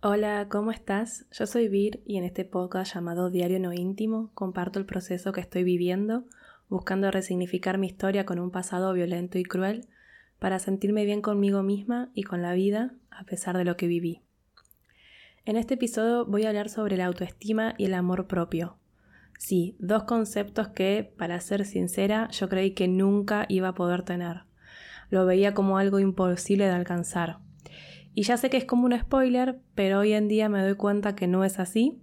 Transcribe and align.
Hola, 0.00 0.46
¿cómo 0.48 0.70
estás? 0.70 1.26
Yo 1.32 1.44
soy 1.44 1.66
Vir 1.66 2.04
y 2.06 2.18
en 2.18 2.24
este 2.24 2.44
podcast 2.44 2.94
llamado 2.94 3.30
Diario 3.30 3.58
No 3.58 3.72
Íntimo 3.72 4.30
comparto 4.32 4.78
el 4.78 4.86
proceso 4.86 5.32
que 5.32 5.40
estoy 5.40 5.64
viviendo, 5.64 6.22
buscando 6.68 7.10
resignificar 7.10 7.78
mi 7.78 7.88
historia 7.88 8.24
con 8.24 8.38
un 8.38 8.52
pasado 8.52 8.92
violento 8.92 9.38
y 9.38 9.42
cruel 9.42 9.88
para 10.38 10.60
sentirme 10.60 11.04
bien 11.04 11.20
conmigo 11.20 11.64
misma 11.64 12.12
y 12.14 12.22
con 12.22 12.42
la 12.42 12.52
vida 12.52 12.94
a 13.10 13.24
pesar 13.24 13.56
de 13.58 13.64
lo 13.64 13.76
que 13.76 13.88
viví. 13.88 14.22
En 15.44 15.56
este 15.56 15.74
episodio 15.74 16.24
voy 16.26 16.44
a 16.44 16.50
hablar 16.50 16.68
sobre 16.68 16.96
la 16.96 17.06
autoestima 17.06 17.74
y 17.76 17.86
el 17.86 17.94
amor 17.94 18.28
propio. 18.28 18.76
Sí, 19.36 19.74
dos 19.80 20.04
conceptos 20.04 20.68
que, 20.68 21.12
para 21.18 21.40
ser 21.40 21.64
sincera, 21.64 22.28
yo 22.30 22.48
creí 22.48 22.70
que 22.70 22.86
nunca 22.86 23.46
iba 23.48 23.66
a 23.66 23.74
poder 23.74 24.04
tener. 24.04 24.42
Lo 25.10 25.26
veía 25.26 25.54
como 25.54 25.76
algo 25.76 25.98
imposible 25.98 26.66
de 26.66 26.70
alcanzar 26.70 27.40
y 28.14 28.22
ya 28.22 28.36
sé 28.36 28.50
que 28.50 28.56
es 28.56 28.64
como 28.64 28.86
un 28.86 28.98
spoiler, 28.98 29.60
pero 29.74 30.00
hoy 30.00 30.12
en 30.12 30.28
día 30.28 30.48
me 30.48 30.62
doy 30.62 30.74
cuenta 30.74 31.14
que 31.14 31.26
no 31.26 31.44
es 31.44 31.58
así, 31.58 32.02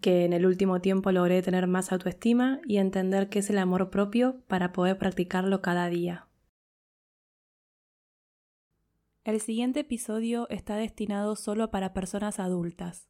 que 0.00 0.24
en 0.24 0.32
el 0.32 0.46
último 0.46 0.80
tiempo 0.80 1.12
logré 1.12 1.40
tener 1.42 1.66
más 1.66 1.92
autoestima 1.92 2.60
y 2.66 2.78
entender 2.78 3.28
qué 3.28 3.38
es 3.38 3.50
el 3.50 3.58
amor 3.58 3.90
propio 3.90 4.42
para 4.48 4.72
poder 4.72 4.98
practicarlo 4.98 5.62
cada 5.62 5.88
día. 5.88 6.28
El 9.24 9.40
siguiente 9.40 9.80
episodio 9.80 10.46
está 10.50 10.76
destinado 10.76 11.36
solo 11.36 11.70
para 11.70 11.94
personas 11.94 12.38
adultas. 12.38 13.08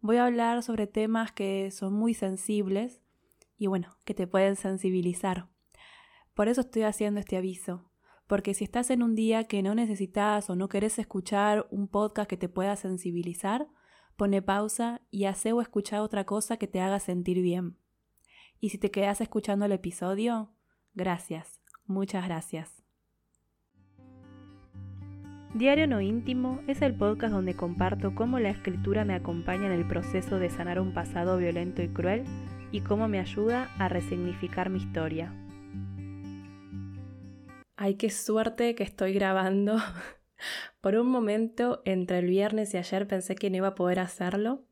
Voy 0.00 0.16
a 0.16 0.26
hablar 0.26 0.64
sobre 0.64 0.88
temas 0.88 1.30
que 1.30 1.70
son 1.70 1.92
muy 1.92 2.14
sensibles 2.14 3.00
y 3.56 3.68
bueno, 3.68 3.96
que 4.04 4.14
te 4.14 4.26
pueden 4.26 4.56
sensibilizar. 4.56 5.48
Por 6.34 6.48
eso 6.48 6.62
estoy 6.62 6.82
haciendo 6.82 7.20
este 7.20 7.36
aviso 7.36 7.91
porque 8.26 8.54
si 8.54 8.64
estás 8.64 8.90
en 8.90 9.02
un 9.02 9.14
día 9.14 9.44
que 9.44 9.62
no 9.62 9.74
necesitas 9.74 10.48
o 10.50 10.56
no 10.56 10.68
querés 10.68 10.98
escuchar 10.98 11.66
un 11.70 11.88
podcast 11.88 12.28
que 12.28 12.36
te 12.36 12.48
pueda 12.48 12.76
sensibilizar, 12.76 13.68
pone 14.16 14.42
pausa 14.42 15.02
y 15.10 15.24
hace 15.24 15.52
o 15.52 15.60
escucha 15.60 16.02
otra 16.02 16.24
cosa 16.24 16.56
que 16.56 16.66
te 16.66 16.80
haga 16.80 17.00
sentir 17.00 17.42
bien. 17.42 17.76
Y 18.60 18.70
si 18.70 18.78
te 18.78 18.90
quedas 18.90 19.20
escuchando 19.20 19.64
el 19.64 19.72
episodio, 19.72 20.50
gracias, 20.94 21.60
muchas 21.86 22.24
gracias. 22.24 22.82
Diario 25.54 25.86
No 25.86 26.00
Íntimo 26.00 26.60
es 26.66 26.80
el 26.80 26.94
podcast 26.94 27.34
donde 27.34 27.54
comparto 27.54 28.14
cómo 28.14 28.38
la 28.38 28.48
escritura 28.48 29.04
me 29.04 29.14
acompaña 29.14 29.66
en 29.66 29.72
el 29.72 29.86
proceso 29.86 30.38
de 30.38 30.48
sanar 30.48 30.80
un 30.80 30.94
pasado 30.94 31.36
violento 31.36 31.82
y 31.82 31.88
cruel 31.88 32.24
y 32.70 32.80
cómo 32.80 33.06
me 33.06 33.20
ayuda 33.20 33.68
a 33.78 33.88
resignificar 33.88 34.70
mi 34.70 34.78
historia. 34.78 35.41
Ay, 37.84 37.96
qué 37.96 38.10
suerte 38.10 38.76
que 38.76 38.84
estoy 38.84 39.12
grabando. 39.12 39.74
Por 40.80 40.94
un 40.94 41.08
momento, 41.08 41.82
entre 41.84 42.20
el 42.20 42.26
viernes 42.26 42.72
y 42.74 42.76
ayer 42.76 43.08
pensé 43.08 43.34
que 43.34 43.50
no 43.50 43.56
iba 43.56 43.66
a 43.66 43.74
poder 43.74 43.98
hacerlo, 43.98 44.62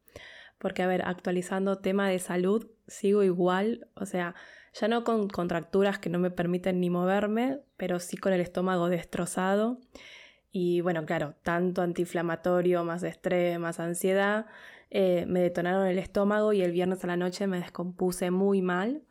porque, 0.58 0.84
a 0.84 0.86
ver, 0.86 1.02
actualizando 1.04 1.78
tema 1.78 2.08
de 2.08 2.20
salud, 2.20 2.70
sigo 2.86 3.24
igual, 3.24 3.88
o 3.96 4.06
sea, 4.06 4.36
ya 4.74 4.86
no 4.86 5.02
con 5.02 5.28
contracturas 5.28 5.98
que 5.98 6.08
no 6.08 6.20
me 6.20 6.30
permiten 6.30 6.78
ni 6.78 6.88
moverme, 6.88 7.58
pero 7.76 7.98
sí 7.98 8.16
con 8.16 8.32
el 8.32 8.40
estómago 8.40 8.88
destrozado. 8.88 9.80
Y 10.52 10.80
bueno, 10.80 11.04
claro, 11.04 11.34
tanto 11.42 11.82
antiinflamatorio, 11.82 12.84
más 12.84 13.02
estrés, 13.02 13.58
más 13.58 13.80
ansiedad, 13.80 14.46
eh, 14.88 15.24
me 15.26 15.40
detonaron 15.40 15.84
el 15.88 15.98
estómago 15.98 16.52
y 16.52 16.62
el 16.62 16.70
viernes 16.70 17.02
a 17.02 17.08
la 17.08 17.16
noche 17.16 17.48
me 17.48 17.58
descompuse 17.58 18.30
muy 18.30 18.62
mal. 18.62 19.02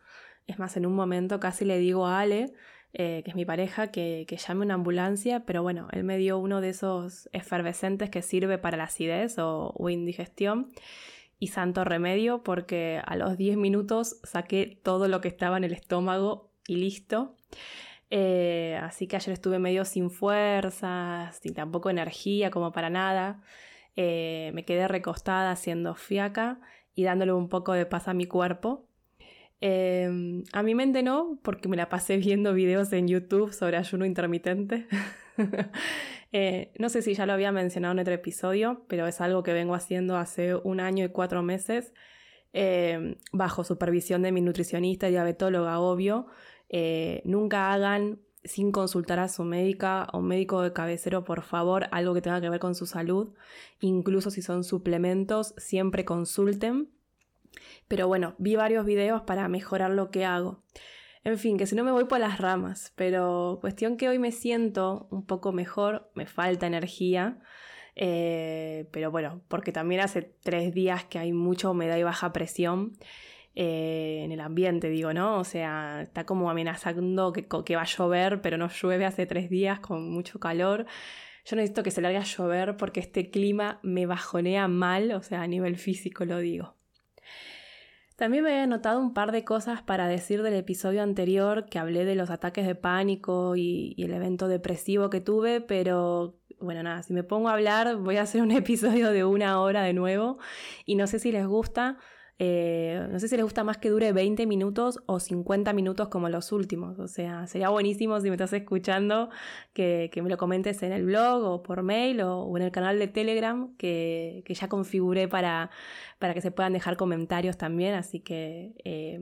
Es 0.47 0.57
más, 0.57 0.77
en 0.77 0.85
un 0.85 0.95
momento 0.95 1.41
casi 1.41 1.65
le 1.65 1.79
digo 1.79 2.07
a 2.07 2.21
Ale, 2.21 2.53
eh, 2.91 3.21
que 3.23 3.29
es 3.29 3.35
mi 3.35 3.45
pareja, 3.45 3.91
que, 3.91 4.25
llame 4.25 4.65
una 4.65 4.73
ambulancia, 4.73 5.45
pero 5.45 5.61
bueno, 5.61 5.87
él 5.91 6.03
me 6.03 6.17
dio 6.17 6.39
uno 6.39 6.59
de 6.59 6.69
esos 6.69 7.29
efervescentes 7.33 8.09
que 8.09 8.23
sirve 8.23 8.57
para 8.57 8.77
la 8.77 8.85
acidez 8.85 9.35
o, 9.37 9.89
indigestión 9.89 10.71
y 11.37 11.47
santo 11.47 11.83
remedio 11.83 12.43
porque 12.43 12.99
a 13.05 13.15
los 13.15 13.37
10 13.37 13.57
minutos 13.57 14.19
saqué 14.23 14.79
todo 14.83 15.07
lo 15.07 15.21
que 15.21 15.27
estaba 15.27 15.57
en 15.57 15.65
el 15.65 15.73
estómago 15.73 16.51
y 16.67 16.77
listo. 16.77 17.35
Eh, 18.09 18.79
así 18.81 19.05
que 19.07 19.17
ayer 19.17 19.33
estuve 19.33 19.59
medio 19.59 19.85
sin 19.85 20.09
fuerzas, 20.09 21.37
sin 21.41 21.53
tampoco 21.53 21.91
energía 21.91 22.49
como 22.49 22.71
para 22.71 22.89
nada. 22.89 23.41
Eh, 23.95 24.51
me 24.55 24.65
quedé 24.65 24.87
recostada 24.87 25.51
haciendo 25.51 25.93
fiaca 25.93 26.59
y 26.95 27.03
dándole 27.03 27.33
un 27.33 27.49
poco 27.49 27.73
de 27.73 27.85
paz 27.85 28.07
a 28.07 28.15
mi 28.15 28.25
cuerpo. 28.25 28.88
Em, 29.61 30.43
a 30.53 30.63
mi 30.63 30.73
mente 30.73 31.03
no, 31.03 31.37
porque 31.43 31.67
me 31.67 31.75
la 31.77 31.89
pasé 31.89 32.17
viendo 32.17 32.53
videos 32.53 32.91
en 32.93 33.07
YouTube 33.07 33.53
sobre 33.53 33.77
ayuno 33.77 34.05
intermitente. 34.05 34.87
Eh, 36.31 36.73
no 36.77 36.89
sé 36.89 37.01
si 37.01 37.15
ya 37.15 37.25
lo 37.25 37.33
había 37.33 37.51
mencionado 37.51 37.93
en 37.93 37.99
otro 38.01 38.13
episodio, 38.13 38.85
pero 38.87 39.07
es 39.07 39.19
algo 39.19 39.41
que 39.41 39.51
vengo 39.51 39.73
haciendo 39.73 40.15
hace 40.15 40.53
un 40.53 40.79
año 40.79 41.03
y 41.03 41.09
cuatro 41.09 41.41
meses, 41.41 41.91
em, 42.53 43.15
bajo 43.31 43.63
supervisión 43.63 44.21
de 44.21 44.31
mi 44.31 44.41
nutricionista 44.41 45.07
y 45.07 45.11
diabetóloga, 45.11 45.79
obvio. 45.79 46.27
Eh, 46.69 47.23
nunca 47.25 47.73
hagan 47.73 48.19
sin 48.43 48.71
consultar 48.71 49.19
a 49.19 49.27
su 49.27 49.43
médica 49.43 50.07
o 50.13 50.21
médico 50.21 50.61
de 50.61 50.71
cabecero, 50.71 51.23
por 51.23 51.41
favor, 51.41 51.87
algo 51.91 52.13
que 52.13 52.21
tenga 52.21 52.41
que 52.41 52.49
ver 52.49 52.59
con 52.59 52.75
su 52.75 52.85
salud. 52.85 53.33
Incluso 53.79 54.29
si 54.31 54.41
son 54.41 54.63
suplementos, 54.63 55.53
siempre 55.57 56.05
consulten. 56.05 56.89
Pero 57.87 58.07
bueno, 58.07 58.35
vi 58.37 58.55
varios 58.55 58.85
videos 58.85 59.21
para 59.23 59.47
mejorar 59.47 59.91
lo 59.91 60.11
que 60.11 60.25
hago. 60.25 60.63
En 61.23 61.37
fin, 61.37 61.57
que 61.57 61.65
si 61.65 61.75
no 61.75 61.83
me 61.83 61.91
voy 61.91 62.05
por 62.05 62.19
las 62.19 62.39
ramas, 62.39 62.93
pero 62.95 63.59
cuestión 63.61 63.97
que 63.97 64.07
hoy 64.07 64.19
me 64.19 64.31
siento 64.31 65.07
un 65.11 65.25
poco 65.25 65.51
mejor, 65.51 66.09
me 66.15 66.25
falta 66.25 66.65
energía, 66.65 67.39
eh, 67.95 68.87
pero 68.91 69.11
bueno, 69.11 69.41
porque 69.49 69.73
también 69.73 70.01
hace 70.01 70.21
tres 70.21 70.73
días 70.73 71.03
que 71.03 71.19
hay 71.19 71.33
mucha 71.33 71.69
humedad 71.69 71.97
y 71.97 72.03
baja 72.03 72.31
presión 72.31 72.93
eh, 73.55 74.21
en 74.23 74.31
el 74.31 74.39
ambiente, 74.39 74.89
digo, 74.89 75.13
¿no? 75.13 75.37
O 75.39 75.43
sea, 75.43 76.01
está 76.03 76.25
como 76.25 76.49
amenazando 76.49 77.33
que, 77.33 77.47
que 77.65 77.75
va 77.75 77.81
a 77.81 77.85
llover, 77.85 78.41
pero 78.41 78.57
no 78.57 78.69
llueve 78.69 79.05
hace 79.05 79.25
tres 79.25 79.49
días 79.49 79.81
con 79.81 80.09
mucho 80.09 80.39
calor. 80.39 80.85
Yo 81.45 81.55
necesito 81.57 81.83
que 81.83 81.91
se 81.91 82.01
largue 82.01 82.19
a 82.19 82.23
llover 82.23 82.77
porque 82.77 83.01
este 83.01 83.29
clima 83.29 83.79
me 83.83 84.05
bajonea 84.05 84.67
mal, 84.69 85.11
o 85.11 85.21
sea, 85.21 85.41
a 85.41 85.47
nivel 85.47 85.77
físico 85.77 86.23
lo 86.23 86.37
digo. 86.37 86.78
También 88.19 88.43
me 88.43 88.49
había 88.49 88.67
notado 88.67 88.99
un 88.99 89.13
par 89.13 89.31
de 89.31 89.45
cosas 89.45 89.81
para 89.81 90.09
decir 90.09 90.43
del 90.43 90.53
episodio 90.55 91.03
anterior 91.03 91.67
que 91.69 91.79
hablé 91.79 92.03
de 92.03 92.15
los 92.15 92.29
ataques 92.29 92.67
de 92.67 92.75
pánico 92.75 93.55
y, 93.55 93.93
y, 93.95 94.03
el 94.03 94.11
evento 94.11 94.49
depresivo 94.49 95.09
que 95.09 95.21
tuve, 95.21 95.61
pero 95.61 96.35
bueno, 96.59 96.83
nada, 96.83 97.01
si 97.01 97.13
me 97.13 97.23
pongo 97.23 97.47
a 97.47 97.53
hablar 97.53 97.95
voy 97.95 98.17
a 98.17 98.23
hacer 98.23 98.41
un 98.41 98.51
episodio 98.51 99.11
de 99.11 99.23
una 99.23 99.61
hora 99.61 99.83
de 99.83 99.93
nuevo 99.93 100.37
y 100.85 100.95
no 100.95 101.07
sé 101.07 101.19
si 101.19 101.31
les 101.31 101.47
gusta, 101.47 101.97
eh, 102.41 103.05
no 103.11 103.19
sé 103.19 103.27
si 103.27 103.35
les 103.35 103.43
gusta 103.43 103.65
más 103.65 103.77
que 103.77 103.89
dure 103.89 104.13
20 104.13 104.47
minutos 104.47 105.03
o 105.07 105.19
50 105.19 105.73
minutos 105.73 106.07
como 106.07 106.29
los 106.29 106.53
últimos. 106.53 106.97
O 106.97 107.09
sea, 107.09 107.45
sería 107.47 107.67
buenísimo 107.67 108.19
si 108.21 108.29
me 108.29 108.35
estás 108.35 108.53
escuchando 108.53 109.29
que, 109.73 110.09
me 110.15 110.29
lo 110.29 110.37
comentes 110.37 110.81
en 110.83 110.93
el 110.93 111.05
blog 111.05 111.43
o 111.43 111.63
por 111.63 111.83
mail 111.83 112.21
o, 112.21 112.55
en 112.55 112.63
el 112.63 112.71
canal 112.71 112.97
de 112.97 113.09
Telegram 113.09 113.75
que, 113.75 114.43
ya 114.47 114.69
configuré 114.69 115.27
para, 115.27 115.69
para, 116.17 116.33
que 116.33 116.39
se 116.39 116.51
puedan 116.51 116.71
dejar 116.71 116.95
comentarios 116.95 117.57
también. 117.57 117.93
Así 117.93 118.21
que 118.21 118.73
eh, 118.85 119.19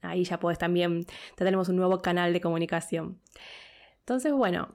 ahí 0.00 0.22
ya 0.22 0.38
puedes 0.38 0.58
también, 0.58 1.00
ya 1.00 1.44
tenemos 1.44 1.68
un 1.68 1.76
nuevo 1.76 2.00
canal 2.00 2.32
de 2.32 2.40
comunicación. 2.40 3.20
Entonces, 3.98 4.32
bueno, 4.32 4.68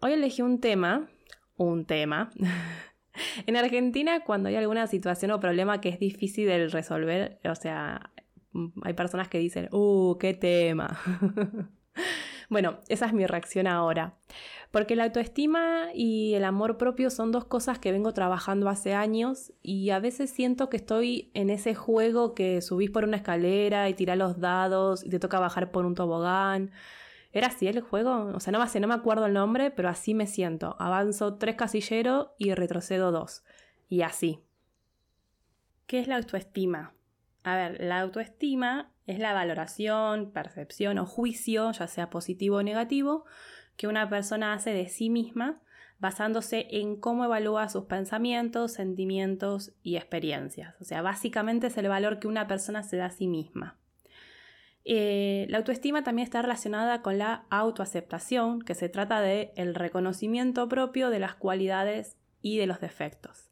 hoy 0.00 0.12
elegí 0.12 0.42
un 0.42 0.60
tema, 0.60 1.08
un 1.56 1.86
tema. 1.86 2.30
En 3.46 3.56
Argentina, 3.56 4.24
cuando 4.24 4.48
hay 4.48 4.56
alguna 4.56 4.86
situación 4.86 5.30
o 5.30 5.40
problema 5.40 5.80
que 5.80 5.88
es 5.88 5.98
difícil 5.98 6.46
de 6.46 6.68
resolver, 6.68 7.38
o 7.44 7.54
sea, 7.54 8.10
mm, 8.52 8.82
hay 8.84 8.94
personas 8.94 9.28
que 9.28 9.38
dicen, 9.38 9.68
¡uh, 9.72 10.16
qué 10.18 10.34
tema! 10.34 10.98
bueno, 12.48 12.78
esa 12.88 13.06
es 13.06 13.12
mi 13.12 13.26
reacción 13.26 13.66
ahora. 13.66 14.16
Porque 14.70 14.96
la 14.96 15.04
autoestima 15.04 15.88
y 15.94 16.32
el 16.32 16.44
amor 16.44 16.78
propio 16.78 17.10
son 17.10 17.30
dos 17.30 17.44
cosas 17.44 17.78
que 17.78 17.92
vengo 17.92 18.14
trabajando 18.14 18.70
hace 18.70 18.94
años 18.94 19.52
y 19.62 19.90
a 19.90 19.98
veces 19.98 20.30
siento 20.30 20.70
que 20.70 20.78
estoy 20.78 21.30
en 21.34 21.50
ese 21.50 21.74
juego 21.74 22.34
que 22.34 22.62
subís 22.62 22.90
por 22.90 23.04
una 23.04 23.18
escalera 23.18 23.90
y 23.90 23.94
tirás 23.94 24.16
los 24.16 24.40
dados 24.40 25.04
y 25.04 25.10
te 25.10 25.18
toca 25.18 25.38
bajar 25.38 25.72
por 25.72 25.84
un 25.84 25.94
tobogán 25.94 26.70
¿Era 27.32 27.48
así 27.48 27.66
el 27.66 27.80
juego? 27.80 28.30
O 28.34 28.40
sea, 28.40 28.52
no 28.52 28.58
me, 28.62 28.80
no 28.80 28.88
me 28.88 28.94
acuerdo 28.94 29.26
el 29.26 29.32
nombre, 29.32 29.70
pero 29.70 29.88
así 29.88 30.14
me 30.14 30.26
siento. 30.26 30.76
Avanzo 30.78 31.34
tres 31.34 31.56
casilleros 31.56 32.28
y 32.38 32.52
retrocedo 32.54 33.10
dos. 33.10 33.42
Y 33.88 34.02
así. 34.02 34.40
¿Qué 35.86 35.98
es 35.98 36.08
la 36.08 36.16
autoestima? 36.16 36.94
A 37.42 37.56
ver, 37.56 37.80
la 37.80 38.00
autoestima 38.00 38.92
es 39.06 39.18
la 39.18 39.32
valoración, 39.32 40.30
percepción 40.30 40.98
o 40.98 41.06
juicio, 41.06 41.72
ya 41.72 41.86
sea 41.86 42.10
positivo 42.10 42.58
o 42.58 42.62
negativo, 42.62 43.24
que 43.76 43.88
una 43.88 44.08
persona 44.08 44.52
hace 44.52 44.72
de 44.72 44.88
sí 44.88 45.10
misma 45.10 45.60
basándose 46.02 46.66
en 46.70 46.96
cómo 46.96 47.24
evalúa 47.24 47.68
sus 47.68 47.84
pensamientos, 47.84 48.72
sentimientos 48.72 49.72
y 49.84 49.96
experiencias. 49.96 50.74
O 50.80 50.84
sea, 50.84 51.00
básicamente 51.00 51.68
es 51.68 51.76
el 51.78 51.88
valor 51.88 52.18
que 52.18 52.26
una 52.26 52.48
persona 52.48 52.82
se 52.82 52.96
da 52.96 53.06
a 53.06 53.10
sí 53.10 53.28
misma. 53.28 53.78
Eh, 54.84 55.46
la 55.48 55.58
autoestima 55.58 56.02
también 56.02 56.24
está 56.24 56.42
relacionada 56.42 57.02
con 57.02 57.18
la 57.18 57.46
autoaceptación, 57.50 58.62
que 58.62 58.74
se 58.74 58.88
trata 58.88 59.20
de 59.20 59.52
el 59.56 59.74
reconocimiento 59.74 60.68
propio 60.68 61.10
de 61.10 61.20
las 61.20 61.34
cualidades 61.34 62.16
y 62.40 62.58
de 62.58 62.66
los 62.66 62.80
defectos. 62.80 63.50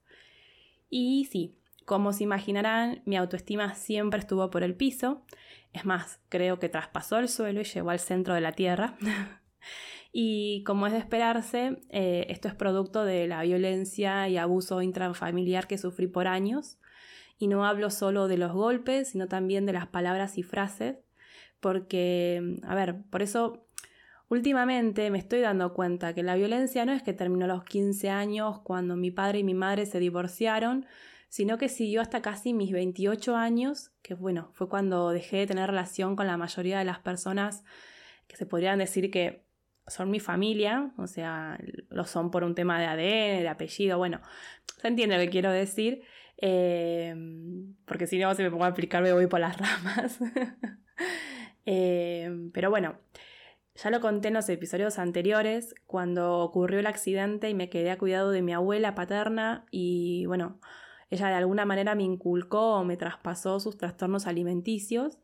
Y 0.88 1.28
sí, 1.30 1.56
como 1.84 2.12
se 2.12 2.24
imaginarán, 2.24 3.02
mi 3.04 3.16
autoestima 3.16 3.74
siempre 3.74 4.20
estuvo 4.20 4.50
por 4.50 4.62
el 4.62 4.74
piso. 4.74 5.24
Es 5.72 5.84
más, 5.84 6.20
creo 6.28 6.58
que 6.58 6.68
traspasó 6.68 7.18
el 7.18 7.28
suelo 7.28 7.60
y 7.60 7.64
llegó 7.64 7.90
al 7.90 8.00
centro 8.00 8.34
de 8.34 8.40
la 8.40 8.52
tierra. 8.52 8.96
y 10.12 10.64
como 10.64 10.86
es 10.86 10.92
de 10.92 10.98
esperarse, 10.98 11.80
eh, 11.90 12.26
esto 12.28 12.48
es 12.48 12.54
producto 12.54 13.04
de 13.04 13.28
la 13.28 13.42
violencia 13.42 14.28
y 14.28 14.36
abuso 14.36 14.82
intrafamiliar 14.82 15.68
que 15.68 15.78
sufrí 15.78 16.08
por 16.08 16.26
años. 16.26 16.78
Y 17.38 17.46
no 17.46 17.64
hablo 17.64 17.90
solo 17.90 18.28
de 18.28 18.36
los 18.36 18.52
golpes, 18.52 19.10
sino 19.10 19.26
también 19.26 19.64
de 19.64 19.72
las 19.72 19.86
palabras 19.86 20.36
y 20.38 20.42
frases. 20.42 20.98
Porque, 21.60 22.58
a 22.62 22.74
ver, 22.74 23.02
por 23.10 23.22
eso 23.22 23.66
Últimamente 24.30 25.10
me 25.10 25.18
estoy 25.18 25.40
dando 25.40 25.74
cuenta 25.74 26.14
que 26.14 26.22
la 26.22 26.36
violencia 26.36 26.84
no 26.86 26.92
es 26.92 27.02
que 27.02 27.12
terminó 27.12 27.46
a 27.46 27.48
los 27.48 27.64
15 27.64 28.10
años 28.10 28.60
cuando 28.60 28.94
mi 28.94 29.10
padre 29.10 29.40
y 29.40 29.44
mi 29.44 29.54
madre 29.54 29.86
se 29.86 29.98
divorciaron, 29.98 30.86
sino 31.28 31.58
que 31.58 31.68
siguió 31.68 32.00
hasta 32.00 32.22
casi 32.22 32.54
mis 32.54 32.70
28 32.70 33.34
años, 33.34 33.90
que 34.02 34.14
bueno, 34.14 34.52
fue 34.54 34.68
cuando 34.68 35.10
dejé 35.10 35.38
de 35.38 35.46
tener 35.48 35.68
relación 35.68 36.14
con 36.14 36.28
la 36.28 36.36
mayoría 36.36 36.78
de 36.78 36.84
las 36.84 37.00
personas 37.00 37.64
que 38.28 38.36
se 38.36 38.46
podrían 38.46 38.78
decir 38.78 39.10
que 39.10 39.46
son 39.88 40.12
mi 40.12 40.20
familia, 40.20 40.92
o 40.96 41.08
sea, 41.08 41.58
lo 41.88 42.04
son 42.04 42.30
por 42.30 42.44
un 42.44 42.54
tema 42.54 42.78
de 42.78 42.86
ADN, 42.86 43.42
de 43.42 43.48
apellido, 43.48 43.98
bueno, 43.98 44.20
se 44.80 44.86
entiende 44.86 45.16
lo 45.16 45.24
que 45.24 45.30
quiero 45.30 45.50
decir, 45.50 46.02
eh, 46.36 47.16
porque 47.84 48.06
si 48.06 48.16
no, 48.20 48.32
si 48.36 48.44
me 48.44 48.50
pongo 48.50 48.64
a 48.64 48.68
explicar 48.68 49.02
me 49.02 49.12
voy 49.12 49.26
por 49.26 49.40
las 49.40 49.56
ramas. 49.58 50.20
Eh, 51.66 52.50
pero 52.52 52.70
bueno, 52.70 52.98
ya 53.74 53.90
lo 53.90 54.00
conté 54.00 54.28
en 54.28 54.34
los 54.34 54.48
episodios 54.48 54.98
anteriores, 54.98 55.74
cuando 55.86 56.38
ocurrió 56.40 56.80
el 56.80 56.86
accidente 56.86 57.48
y 57.48 57.54
me 57.54 57.70
quedé 57.70 57.90
a 57.90 57.98
cuidado 57.98 58.30
de 58.30 58.42
mi 58.42 58.52
abuela 58.52 58.94
paterna 58.94 59.64
y 59.70 60.26
bueno, 60.26 60.60
ella 61.10 61.28
de 61.28 61.34
alguna 61.34 61.64
manera 61.64 61.94
me 61.94 62.02
inculcó 62.04 62.74
o 62.74 62.84
me 62.84 62.96
traspasó 62.96 63.58
sus 63.58 63.78
trastornos 63.78 64.26
alimenticios. 64.26 65.18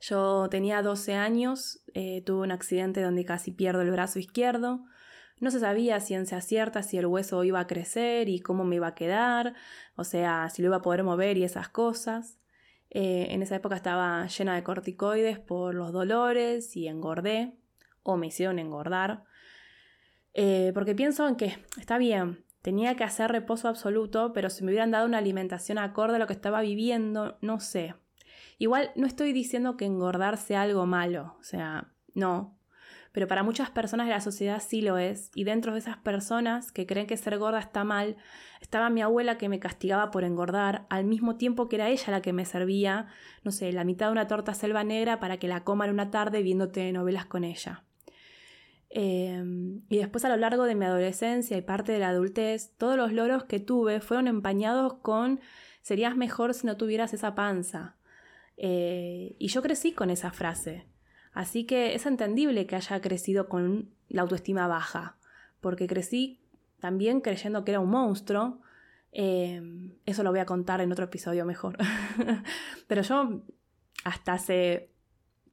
Yo 0.00 0.48
tenía 0.50 0.82
12 0.82 1.14
años, 1.14 1.82
eh, 1.94 2.22
tuve 2.22 2.42
un 2.42 2.52
accidente 2.52 3.02
donde 3.02 3.24
casi 3.24 3.50
pierdo 3.50 3.82
el 3.82 3.90
brazo 3.90 4.18
izquierdo. 4.18 4.84
No 5.40 5.50
se 5.50 5.60
sabía 5.60 6.00
ciencia 6.00 6.40
cierta 6.40 6.82
si 6.82 6.98
el 6.98 7.06
hueso 7.06 7.44
iba 7.44 7.60
a 7.60 7.66
crecer 7.66 8.28
y 8.28 8.40
cómo 8.40 8.64
me 8.64 8.76
iba 8.76 8.88
a 8.88 8.94
quedar, 8.94 9.54
o 9.96 10.04
sea, 10.04 10.48
si 10.50 10.62
lo 10.62 10.68
iba 10.68 10.76
a 10.76 10.82
poder 10.82 11.04
mover 11.04 11.36
y 11.38 11.44
esas 11.44 11.68
cosas. 11.68 12.37
Eh, 12.90 13.28
en 13.30 13.42
esa 13.42 13.56
época 13.56 13.76
estaba 13.76 14.26
llena 14.26 14.54
de 14.54 14.62
corticoides 14.62 15.38
por 15.38 15.74
los 15.74 15.92
dolores 15.92 16.76
y 16.76 16.88
engordé, 16.88 17.54
o 18.02 18.16
me 18.16 18.28
hicieron 18.28 18.58
engordar. 18.58 19.24
Eh, 20.34 20.72
porque 20.74 20.94
pienso 20.94 21.26
en 21.26 21.36
que 21.36 21.58
está 21.76 21.98
bien, 21.98 22.44
Tenía 22.62 22.96
que 22.96 23.04
hacer 23.04 23.30
reposo 23.30 23.68
absoluto, 23.68 24.32
pero 24.32 24.50
si 24.50 24.64
me 24.64 24.70
hubieran 24.70 24.90
dado 24.90 25.06
una 25.06 25.18
alimentación 25.18 25.78
acorde 25.78 26.16
a 26.16 26.18
lo 26.18 26.26
que 26.26 26.32
estaba 26.32 26.60
viviendo, 26.60 27.38
no 27.40 27.60
sé. 27.60 27.94
Igual 28.58 28.90
no 28.96 29.06
estoy 29.06 29.32
diciendo 29.32 29.76
que 29.76 29.86
engordar 29.86 30.36
sea 30.36 30.62
algo 30.62 30.84
malo, 30.84 31.36
o 31.38 31.44
sea, 31.44 31.92
no. 32.14 32.57
Pero 33.12 33.26
para 33.26 33.42
muchas 33.42 33.70
personas 33.70 34.06
de 34.06 34.12
la 34.12 34.20
sociedad 34.20 34.62
sí 34.66 34.82
lo 34.82 34.98
es, 34.98 35.30
y 35.34 35.44
dentro 35.44 35.72
de 35.72 35.78
esas 35.78 35.96
personas 35.96 36.72
que 36.72 36.86
creen 36.86 37.06
que 37.06 37.16
ser 37.16 37.38
gorda 37.38 37.58
está 37.58 37.84
mal, 37.84 38.16
estaba 38.60 38.90
mi 38.90 39.02
abuela 39.02 39.38
que 39.38 39.48
me 39.48 39.60
castigaba 39.60 40.10
por 40.10 40.24
engordar, 40.24 40.86
al 40.90 41.04
mismo 41.04 41.36
tiempo 41.36 41.68
que 41.68 41.76
era 41.76 41.88
ella 41.88 42.10
la 42.10 42.22
que 42.22 42.32
me 42.32 42.44
servía, 42.44 43.06
no 43.44 43.52
sé, 43.52 43.72
la 43.72 43.84
mitad 43.84 44.06
de 44.06 44.12
una 44.12 44.26
torta 44.26 44.54
selva 44.54 44.84
negra 44.84 45.20
para 45.20 45.38
que 45.38 45.48
la 45.48 45.64
coma 45.64 45.86
en 45.86 45.92
una 45.92 46.10
tarde 46.10 46.42
viéndote 46.42 46.92
novelas 46.92 47.26
con 47.26 47.44
ella. 47.44 47.84
Em, 48.90 49.82
y 49.88 49.98
después 49.98 50.24
a 50.24 50.30
lo 50.30 50.36
largo 50.36 50.64
de 50.64 50.74
mi 50.74 50.86
adolescencia 50.86 51.56
y 51.56 51.62
parte 51.62 51.92
de 51.92 51.98
la 51.98 52.08
adultez, 52.08 52.74
todos 52.78 52.96
los 52.96 53.12
logros 53.12 53.44
que 53.44 53.60
tuve 53.60 54.00
fueron 54.00 54.28
empañados 54.28 54.94
con 54.94 55.40
serías 55.82 56.16
mejor 56.16 56.54
si 56.54 56.66
no 56.66 56.76
tuvieras 56.76 57.12
esa 57.14 57.34
panza. 57.34 57.96
Eh, 58.56 59.36
y 59.38 59.48
yo 59.48 59.62
crecí 59.62 59.92
con 59.92 60.10
esa 60.10 60.32
frase. 60.32 60.86
Así 61.38 61.64
que 61.64 61.94
es 61.94 62.04
entendible 62.06 62.66
que 62.66 62.74
haya 62.74 63.00
crecido 63.00 63.48
con 63.48 63.90
la 64.08 64.22
autoestima 64.22 64.66
baja, 64.66 65.18
porque 65.60 65.86
crecí 65.86 66.40
también 66.80 67.20
creyendo 67.20 67.64
que 67.64 67.70
era 67.72 67.80
un 67.80 67.90
monstruo. 67.90 68.60
Em, 69.12 69.92
eso 70.04 70.22
lo 70.24 70.30
voy 70.30 70.40
a 70.40 70.46
contar 70.46 70.80
en 70.80 70.90
otro 70.90 71.04
episodio 71.04 71.44
mejor. 71.44 71.76
Pero 72.88 73.02
yo 73.02 73.42
hasta 74.04 74.32
hace 74.32 74.90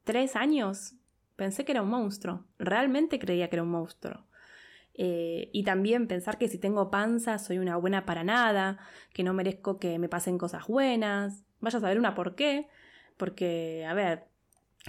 tres 0.03 0.35
años 0.35 0.95
Pensé 1.35 1.65
que 1.65 1.73
era 1.73 1.81
un 1.81 1.89
monstruo. 1.89 2.45
Realmente 2.57 3.19
creía 3.19 3.49
que 3.49 3.57
era 3.57 3.63
un 3.63 3.69
monstruo. 3.69 4.25
Eh, 4.93 5.49
y 5.51 5.63
también 5.63 6.07
pensar 6.07 6.37
que 6.37 6.47
si 6.47 6.57
tengo 6.57 6.89
panza 6.89 7.37
soy 7.37 7.57
una 7.57 7.75
buena 7.75 8.05
para 8.05 8.23
nada, 8.23 8.79
que 9.13 9.23
no 9.23 9.33
merezco 9.33 9.77
que 9.77 9.99
me 9.99 10.07
pasen 10.07 10.37
cosas 10.37 10.67
buenas. 10.67 11.43
Vaya 11.59 11.77
a 11.77 11.81
saber 11.81 11.99
una 11.99 12.15
por 12.15 12.35
qué. 12.35 12.67
Porque, 13.17 13.85
a 13.85 13.93
ver, 13.93 14.27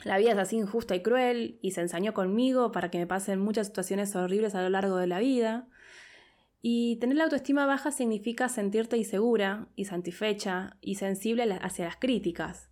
la 0.05 0.19
vida 0.19 0.33
es 0.33 0.39
así 0.39 0.57
injusta 0.57 0.95
y 0.95 1.03
cruel 1.03 1.59
y 1.63 1.71
se 1.73 1.81
ensañó 1.81 2.13
conmigo 2.15 2.73
para 2.73 2.91
que 2.91 2.99
me 2.99 3.07
pasen 3.07 3.41
muchas 3.41 3.69
situaciones 3.69 4.15
horribles 4.15 4.55
a 4.55 4.63
lo 4.63 4.69
largo 4.69 4.97
de 4.97 5.07
la 5.07 5.19
vida. 5.19 5.69
Y 6.61 6.97
tener 6.97 7.17
la 7.17 7.25
autoestima 7.25 7.67
baja 7.67 7.93
significa 7.93 8.49
sentirte 8.49 8.97
insegura 8.97 9.69
y 9.77 9.85
satisfecha 9.85 10.77
y 10.81 10.97
sensible 10.97 11.45
hacia 11.63 11.87
las 11.87 11.97
críticas. 11.97 12.71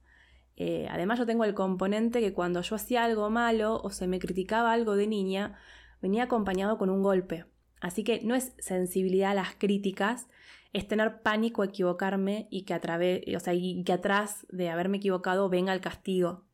Eh, 0.57 0.87
además 0.91 1.19
yo 1.19 1.27
tengo 1.27 1.45
el 1.45 1.55
componente 1.55 2.21
que 2.21 2.33
cuando 2.33 2.61
yo 2.61 2.77
hacía 2.77 3.05
algo 3.05 3.31
malo 3.31 3.81
o 3.83 3.91
se 3.91 4.07
me 4.07 4.19
criticaba 4.19 4.73
algo 4.73 4.97
de 4.97 5.07
niña, 5.07 5.59
venía 6.03 6.25
acompañado 6.25 6.79
con 6.79 6.91
un 6.91 7.03
golpe. 7.03 7.47
Así 7.81 8.05
que 8.05 8.21
no 8.23 8.35
es 8.35 8.55
sensibilidad 8.59 9.33
a 9.33 9.35
las 9.35 9.55
críticas, 9.55 10.29
es 10.73 10.89
tener 10.89 11.23
pánico 11.23 11.63
a 11.63 11.67
equivocarme 11.67 12.49
y 12.51 12.63
que, 12.63 12.75
a 12.75 12.81
través, 12.81 13.23
o 13.35 13.41
sea, 13.41 13.55
y 13.55 13.83
que 13.85 13.93
atrás 13.93 14.47
de 14.51 14.71
haberme 14.71 14.99
equivocado 14.99 15.49
venga 15.49 15.73
el 15.73 15.81
castigo. 15.81 16.45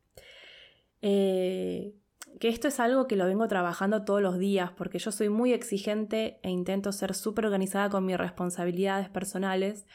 Eh, 1.01 1.95
que 2.39 2.49
esto 2.49 2.67
es 2.67 2.79
algo 2.79 3.07
que 3.07 3.15
lo 3.15 3.25
vengo 3.25 3.47
trabajando 3.47 4.03
todos 4.03 4.21
los 4.21 4.39
días 4.39 4.71
porque 4.71 4.97
yo 4.97 5.11
soy 5.11 5.29
muy 5.29 5.53
exigente 5.53 6.39
e 6.41 6.49
intento 6.49 6.91
ser 6.91 7.13
súper 7.13 7.45
organizada 7.45 7.89
con 7.89 8.03
mis 8.05 8.17
responsabilidades 8.17 9.09
personales, 9.09 9.85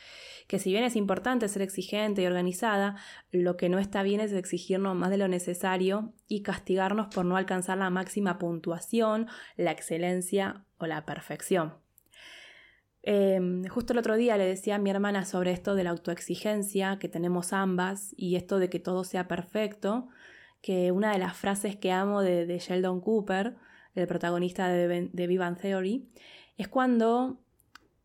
que 0.46 0.60
si 0.60 0.70
bien 0.70 0.84
es 0.84 0.94
importante 0.94 1.48
ser 1.48 1.62
exigente 1.62 2.22
y 2.22 2.26
organizada, 2.26 2.96
lo 3.32 3.56
que 3.56 3.68
no 3.68 3.80
está 3.80 4.04
bien 4.04 4.20
es 4.20 4.32
exigirnos 4.32 4.94
más 4.94 5.10
de 5.10 5.16
lo 5.16 5.26
necesario 5.26 6.12
y 6.28 6.42
castigarnos 6.42 7.08
por 7.12 7.24
no 7.24 7.36
alcanzar 7.36 7.78
la 7.78 7.90
máxima 7.90 8.38
puntuación, 8.38 9.26
la 9.56 9.72
excelencia 9.72 10.64
o 10.78 10.86
la 10.86 11.04
perfección. 11.04 11.74
Em, 13.02 13.66
justo 13.66 13.92
el 13.92 13.98
otro 13.98 14.16
día 14.16 14.36
le 14.36 14.46
decía 14.46 14.76
a 14.76 14.78
mi 14.78 14.90
hermana 14.90 15.24
sobre 15.24 15.52
esto 15.52 15.74
de 15.74 15.84
la 15.84 15.90
autoexigencia 15.90 16.98
que 17.00 17.08
tenemos 17.08 17.52
ambas 17.52 18.12
y 18.16 18.36
esto 18.36 18.58
de 18.58 18.68
que 18.68 18.78
todo 18.78 19.04
sea 19.04 19.26
perfecto 19.26 20.08
que 20.66 20.90
una 20.90 21.12
de 21.12 21.20
las 21.20 21.36
frases 21.36 21.76
que 21.76 21.92
amo 21.92 22.22
de, 22.22 22.58
Sheldon 22.58 23.00
Cooper, 23.00 23.54
el 23.94 24.08
protagonista 24.08 24.68
de, 24.68 25.08
de 25.12 25.26
Vivan 25.28 25.54
Theory, 25.54 26.08
es 26.58 26.66
cuando 26.66 27.38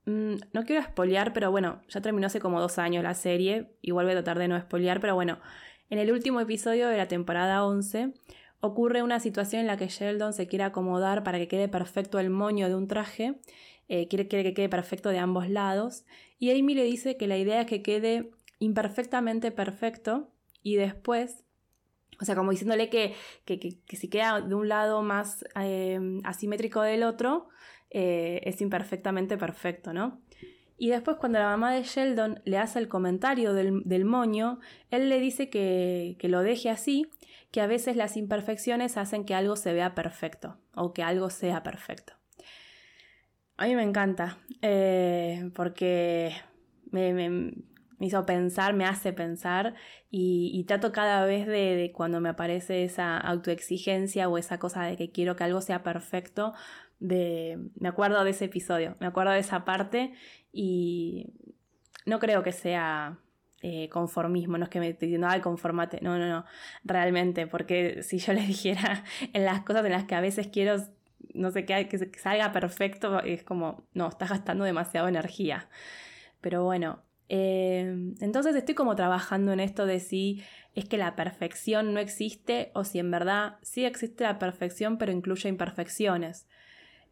mm, 0.05 0.35
no 0.53 0.63
quiero 0.63 0.79
espolear, 0.79 1.33
pero 1.33 1.49
bueno, 1.49 1.81
ya 1.89 2.01
terminó 2.01 2.27
hace 2.27 2.39
como 2.39 2.61
dos 2.61 2.77
años 2.77 3.03
la 3.03 3.15
serie, 3.15 3.71
igual 3.81 4.05
voy 4.05 4.11
a 4.11 4.17
tratar 4.17 4.37
de 4.37 4.47
no 4.47 4.55
espolear, 4.57 4.99
pero 4.99 5.15
bueno, 5.15 5.39
en 5.89 5.97
el 5.97 6.11
último 6.11 6.39
episodio 6.39 6.87
de 6.87 6.97
la 6.97 7.07
temporada 7.07 7.65
11 7.65 8.13
ocurre 8.59 9.01
una 9.01 9.19
situación 9.19 9.61
en 9.61 9.67
la 9.67 9.75
que 9.75 9.87
Sheldon 9.87 10.33
se 10.33 10.45
quiere 10.45 10.63
acomodar 10.63 11.23
para 11.23 11.39
que 11.39 11.47
quede 11.47 11.67
perfecto 11.67 12.19
el 12.19 12.29
moño 12.29 12.69
de 12.69 12.75
un 12.75 12.87
traje, 12.87 13.39
eh, 13.87 14.07
quiere, 14.07 14.27
quiere 14.27 14.43
que 14.43 14.53
quede 14.53 14.69
perfecto 14.69 15.09
de 15.09 15.17
ambos 15.17 15.49
lados, 15.49 16.05
y 16.37 16.51
Amy 16.51 16.75
le 16.75 16.83
dice 16.83 17.17
que 17.17 17.25
la 17.25 17.39
idea 17.39 17.61
es 17.61 17.65
que 17.65 17.81
quede 17.81 18.29
imperfectamente 18.59 19.49
perfecto 19.49 20.29
y 20.61 20.75
después 20.75 21.43
o 22.19 22.25
sea, 22.25 22.35
como 22.35 22.51
diciéndole 22.51 22.89
que, 22.89 23.15
si 23.89 24.09
queda 24.09 24.41
de 24.41 24.53
un 24.55 24.69
lado 24.69 25.01
más 25.01 25.43
em, 25.55 26.21
asimétrico 26.23 26.81
del 26.81 27.03
otro, 27.03 27.49
eh, 27.89 28.41
es 28.45 28.61
imperfectamente 28.61 29.37
perfecto, 29.37 29.91
¿no? 29.91 30.21
Y 30.77 30.89
después 30.89 31.17
cuando 31.17 31.37
la 31.37 31.45
mamá 31.45 31.73
de 31.73 31.83
Sheldon 31.83 32.41
le 32.43 32.57
hace 32.57 32.79
el 32.79 32.87
comentario 32.87 33.53
del, 33.53 34.05
moño, 34.05 34.59
él 34.89 35.09
le 35.09 35.19
dice 35.19 35.49
que, 35.49 36.17
lo 36.23 36.41
deje 36.41 36.71
así, 36.71 37.07
que 37.51 37.61
a 37.61 37.67
veces 37.67 37.95
las 37.95 38.17
imperfecciones 38.17 38.97
hacen 38.97 39.23
que 39.23 39.35
algo 39.35 39.55
se 39.55 39.73
vea 39.73 39.93
perfecto 39.93 40.57
o 40.73 40.91
que 40.91 41.03
algo 41.03 41.29
sea 41.29 41.61
perfecto. 41.61 42.13
A 43.57 43.67
mí 43.67 43.75
me 43.75 43.83
encanta, 43.83 44.39
eh, 44.63 45.51
porque 45.53 46.33
me 46.89 47.53
hizo 48.08 48.25
pensar, 48.25 48.74
me 48.74 48.86
hace 48.86 49.13
pensar 49.13 49.75
y, 50.10 50.63
trato 50.67 50.91
cada 50.91 51.25
vez 51.25 51.48
de, 51.48 51.91
cuando 51.96 52.20
me 52.22 52.29
aparece 52.29 52.84
esa 52.84 53.17
autoexigencia 53.17 54.27
o 54.29 54.38
esa 54.38 54.60
cosa 54.60 54.84
de 54.84 54.98
que 54.98 55.12
quiero 55.12 55.36
que 55.36 55.43
algo 55.43 55.62
sea 55.62 55.84
perfecto, 55.84 56.53
de, 57.00 57.60
me 57.79 57.89
acuerdo 57.89 58.24
de 58.24 58.31
ese 58.31 58.46
episodio, 58.46 58.96
me 59.00 59.08
acuerdo 59.08 59.31
de 59.31 59.39
esa 59.39 59.65
parte 59.65 60.13
y 60.53 61.27
no 62.05 62.20
creo 62.20 62.43
que 62.43 62.51
sea 62.51 63.20
eh, 63.62 63.89
conformismo, 63.89 64.58
no 64.58 64.63
es 64.65 64.70
que 64.70 64.79
me 64.79 64.89
estoy 64.89 65.08
diciendo, 65.08 65.27
ay, 65.29 65.41
conformate, 65.41 66.00
no, 66.01 66.17
no, 66.17 66.27
no, 66.27 66.46
realmente, 66.84 67.46
porque 67.48 68.01
si 68.03 68.17
yo 68.17 68.34
le 68.34 68.41
dijera 68.48 69.03
en 69.34 69.46
las 69.46 69.62
cosas 69.62 69.86
en 69.86 69.91
las 69.91 70.05
que 70.05 70.15
a 70.15 70.22
veces 70.22 70.48
quiero, 70.48 70.77
no 71.34 71.51
sé, 71.51 71.65
qué, 71.65 71.88
que 71.88 72.20
salga 72.20 72.51
perfecto, 72.51 73.20
es 73.22 73.43
como, 73.43 73.84
no, 73.93 74.08
estás 74.10 74.29
gastando 74.29 74.63
demasiada 74.63 75.10
energía. 75.10 75.70
Pero 76.41 76.63
bueno, 76.63 77.03
eh, 77.33 78.13
entonces 78.19 78.53
estoy 78.57 78.75
como 78.75 78.97
trabajando 78.97 79.53
en 79.53 79.61
esto 79.61 79.85
de 79.85 80.01
si 80.01 80.43
es 80.75 80.83
que 80.83 80.97
la 80.97 81.15
perfección 81.15 81.93
no 81.93 82.01
existe 82.01 82.71
o 82.73 82.83
si 82.83 83.00
en 83.00 83.09
verdad 83.09 83.55
sí 83.61 83.85
existe 83.85 84.25
la 84.25 84.38
perfección 84.38 84.97
pero 84.97 85.13
incluye 85.13 85.47
imperfecciones. 85.47 86.50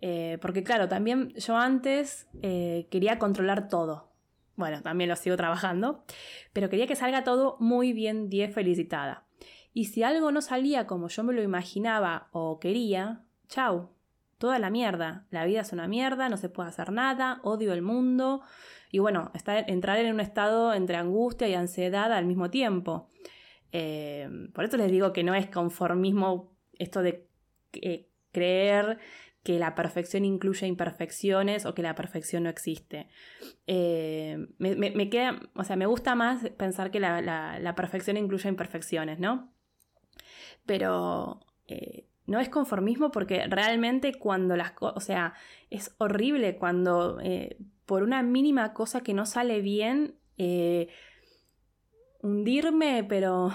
Eh, 0.02 0.38
porque 0.42 0.62
claro, 0.62 0.90
también 0.90 1.30
yo 1.36 1.56
antes 1.56 2.28
eh, 2.42 2.90
quería 2.92 3.18
controlar 3.18 3.70
todo. 3.70 4.12
Bueno, 4.58 4.82
también 4.82 5.10
lo 5.10 5.16
sigo 5.16 5.38
trabajando, 5.38 6.04
pero 6.52 6.70
quería 6.70 6.86
que 6.86 6.98
salga 6.98 7.24
todo 7.24 7.56
muy 7.62 7.94
bien, 7.94 8.30
10 8.30 8.54
felicitada. 8.54 9.26
Y 9.74 9.86
si 9.86 10.04
algo 10.04 10.34
no 10.34 10.42
salía 10.42 10.86
como 10.86 11.08
yo 11.08 11.24
me 11.24 11.32
lo 11.32 11.42
imaginaba 11.42 12.28
o 12.34 12.60
quería, 12.60 13.24
chau, 13.48 13.92
toda 14.40 14.58
la 14.58 14.72
mierda. 14.72 15.28
La 15.30 15.46
vida 15.46 15.62
es 15.62 15.72
una 15.72 15.88
mierda, 15.88 16.30
no 16.30 16.38
se 16.38 16.50
puede 16.50 16.70
hacer 16.70 16.92
nada, 16.92 17.40
odio 17.44 17.74
el 17.74 17.84
mundo. 17.84 18.42
Y 18.92 18.98
bueno, 18.98 19.32
estar, 19.36 19.70
entrar 19.70 20.00
en 20.00 20.12
un 20.12 20.20
estado 20.20 20.74
entre 20.74 20.96
angustia 20.96 21.48
y 21.48 21.54
ansiedad 21.54 22.12
al 22.12 22.26
mismo 22.26 22.50
tiempo. 22.50 23.08
Eh, 23.72 24.28
por 24.54 24.64
eso 24.64 24.78
les 24.78 24.92
digo 24.92 25.14
que 25.14 25.24
no 25.24 25.36
es 25.36 25.48
conformismo 25.48 26.52
esto 26.80 27.04
de 27.04 27.28
creer 28.32 28.98
que 29.44 29.58
la 29.58 29.74
perfección 29.74 30.26
incluye 30.26 30.68
imperfecciones 30.68 31.66
o 31.66 31.74
que 31.74 31.82
la 31.82 31.96
perfección 31.96 32.44
no 32.44 32.50
existe. 32.50 33.08
Eh, 33.68 34.48
me, 34.58 35.10
queda, 35.10 35.40
o 35.56 35.64
sea, 35.64 35.76
me 35.76 35.86
gusta 35.86 36.16
más 36.16 36.50
pensar 36.58 36.92
que 36.92 37.00
la, 37.00 37.74
perfección 37.76 38.18
incluye 38.18 38.50
imperfecciones, 38.50 39.20
¿no? 39.20 39.54
Pero 40.66 41.40
eh, 41.68 42.06
no 42.30 42.40
es 42.40 42.50
conformismo 42.50 43.12
porque 43.12 43.46
realmente 43.48 44.14
cuando 44.14 44.56
las 44.56 44.72
cosas, 44.72 44.98
o 44.98 45.02
sea, 45.02 45.34
es 45.70 45.94
horrible 45.98 46.58
cuando 46.58 47.20
eh, 47.22 47.58
por 47.86 48.04
una 48.04 48.24
mínima 48.24 48.74
cosa 48.74 49.02
que 49.02 49.14
no 49.14 49.26
sale 49.26 49.62
bien, 49.62 50.16
hundirme, 52.22 53.04
pero 53.04 53.52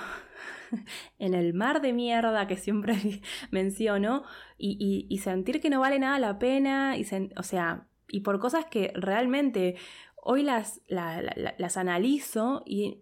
en 1.19 1.35
el 1.35 1.54
mar 1.54 1.81
de 1.81 1.93
mierda 1.93 2.47
que 2.47 2.57
siempre 2.57 2.95
menciono 3.50 4.25
y, 4.59 5.07
y, 5.09 5.19
sentir 5.19 5.61
que 5.61 5.71
no 5.71 5.81
vale 5.81 5.99
nada 5.99 6.19
la 6.19 6.38
pena, 6.38 6.97
y 6.99 7.07
o 7.37 7.43
sea, 7.43 7.87
y 8.09 8.21
por 8.21 8.38
cosas 8.38 8.66
que 8.66 8.93
realmente 8.95 9.76
hoy 10.16 10.43
las, 10.43 10.81
las 10.88 11.76
analizo 11.76 12.62
y 12.66 13.00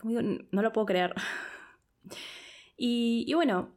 como 0.00 0.18
digo, 0.18 0.38
no 0.50 0.62
lo 0.62 0.72
puedo 0.72 0.86
creer. 0.86 1.14
y, 2.76 3.32
bueno, 3.34 3.70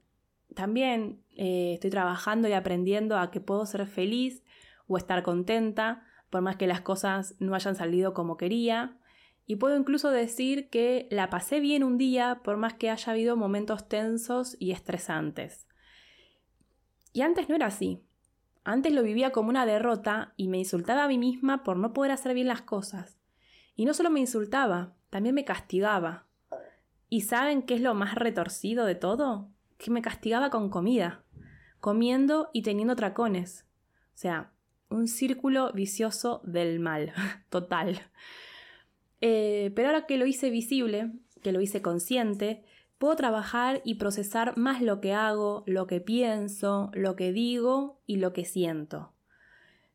también 0.55 1.23
eh, 1.41 1.75
estoy 1.75 1.89
trabajando 1.89 2.49
y 2.49 2.51
aprendiendo 2.51 3.17
a 3.17 3.31
que 3.31 3.39
puedo 3.39 3.65
ser 3.65 3.87
feliz 3.87 4.43
o 4.87 4.97
estar 4.97 5.23
contenta, 5.23 6.03
por 6.29 6.41
más 6.41 6.57
que 6.57 6.67
las 6.67 6.81
cosas 6.81 7.35
no 7.39 7.55
hayan 7.55 7.75
salido 7.75 8.13
como 8.13 8.35
quería. 8.35 8.97
Y 9.45 9.55
puedo 9.55 9.77
incluso 9.77 10.11
decir 10.11 10.69
que 10.69 11.07
la 11.09 11.29
pasé 11.29 11.61
bien 11.61 11.85
un 11.85 11.97
día 11.97 12.41
por 12.43 12.57
más 12.57 12.73
que 12.73 12.89
haya 12.89 13.13
habido 13.13 13.37
momentos 13.37 13.87
tensos 13.87 14.57
y 14.59 14.71
estresantes. 14.71 15.65
Y 17.13 17.21
antes 17.21 17.47
no 17.47 17.55
era 17.55 17.67
así. 17.67 18.03
Antes 18.65 18.91
lo 18.91 19.01
vivía 19.01 19.31
como 19.31 19.47
una 19.47 19.65
derrota 19.65 20.33
y 20.35 20.49
me 20.49 20.57
insultaba 20.57 21.05
a 21.05 21.07
mí 21.07 21.17
misma 21.17 21.63
por 21.63 21.77
no 21.77 21.93
poder 21.93 22.11
hacer 22.11 22.33
bien 22.33 22.49
las 22.49 22.63
cosas. 22.63 23.17
Y 23.77 23.85
no 23.85 23.93
solo 23.93 24.09
me 24.09 24.19
insultaba, 24.19 24.93
también 25.09 25.35
me 25.35 25.45
castigaba. 25.45 26.25
¿Y 27.07 27.21
saben 27.21 27.61
qué 27.61 27.75
es 27.75 27.81
lo 27.81 27.93
más 27.93 28.15
retorcido 28.15 28.83
de 28.83 28.95
todo? 28.95 29.47
Que 29.77 29.89
me 29.89 30.01
castigaba 30.01 30.49
con 30.49 30.69
comida, 30.69 31.23
comiendo 31.79 32.49
y 32.53 32.61
teniendo 32.61 32.95
tracones. 32.95 33.65
O 34.13 34.17
sea, 34.17 34.51
un 34.89 35.07
círculo 35.07 35.71
vicioso 35.73 36.41
del 36.43 36.79
mal, 36.79 37.13
total. 37.49 38.01
Eh, 39.21 39.71
pero 39.75 39.89
ahora 39.89 40.05
que 40.05 40.17
lo 40.17 40.25
hice 40.25 40.49
visible, 40.49 41.11
que 41.41 41.51
lo 41.51 41.61
hice 41.61 41.81
consciente, 41.81 42.63
puedo 42.97 43.15
trabajar 43.15 43.81
y 43.85 43.95
procesar 43.95 44.57
más 44.57 44.81
lo 44.81 44.99
que 45.01 45.13
hago, 45.13 45.63
lo 45.65 45.87
que 45.87 46.01
pienso, 46.01 46.91
lo 46.93 47.15
que 47.15 47.31
digo 47.31 48.01
y 48.05 48.17
lo 48.17 48.33
que 48.33 48.45
siento. 48.45 49.13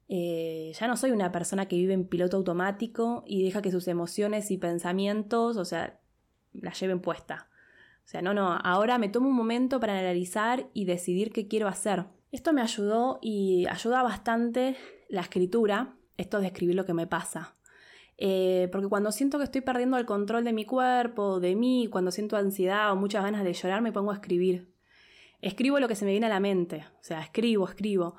Eh, 0.09 0.73
ya 0.79 0.87
no 0.87 0.97
soy 0.97 1.11
una 1.11 1.33
persona 1.33 1.67
que 1.67 1.77
vive 1.77 1.95
en 1.95 2.07
piloto 2.07 2.37
automático 2.37 3.25
y 3.27 3.43
deja 3.43 3.63
que 3.63 3.71
sus 3.71 3.89
emociones 3.89 4.51
y 4.51 4.59
pensamientos, 4.59 5.57
o 5.57 5.65
sea, 5.65 6.01
las 6.53 6.79
lleven 6.81 7.01
puesta. 7.01 7.49
O 8.05 8.09
sea, 8.09 8.21
no, 8.23 8.35
no, 8.35 8.53
ahora 8.53 8.99
me 8.99 9.09
tomo 9.09 9.29
un 9.29 9.35
momento 9.35 9.81
para 9.81 9.99
analizar 9.99 10.69
y 10.75 10.85
decidir 10.85 11.33
qué 11.33 11.49
quiero 11.49 11.69
hacer. 11.69 12.07
Esto 12.33 12.53
me 12.53 12.61
ayudó 12.61 13.19
y 13.23 13.67
ayuda 13.67 14.03
bastante 14.03 14.77
la 15.09 15.23
escritura, 15.23 15.97
esto 16.17 16.41
de 16.41 16.49
escribir 16.49 16.75
lo 16.75 16.85
que 16.85 16.95
me 16.95 17.07
pasa. 17.07 17.55
Eh, 18.19 18.69
porque 18.71 18.89
cuando 18.89 19.11
siento 19.11 19.39
que 19.39 19.45
estoy 19.45 19.61
perdiendo 19.63 19.97
el 19.97 20.07
control 20.07 20.45
de 20.45 20.53
mi 20.53 20.65
cuerpo, 20.65 21.41
de 21.41 21.57
mí, 21.57 21.89
cuando 21.91 22.11
siento 22.11 22.37
ansiedad 22.37 22.93
o 22.93 22.97
muchas 22.97 23.25
ganas 23.25 23.43
de 23.43 23.53
llorar, 23.53 23.83
me 23.83 23.93
pongo 23.93 24.11
a 24.11 24.15
escribir. 24.15 24.73
Escribo 25.41 25.81
lo 25.81 25.89
que 25.89 25.97
se 25.97 26.05
me 26.05 26.13
viene 26.13 26.27
a 26.27 26.31
la 26.31 26.41
mente, 26.41 26.87
o 27.01 27.03
sea, 27.03 27.21
escribo, 27.21 27.69
escribo. 27.69 28.17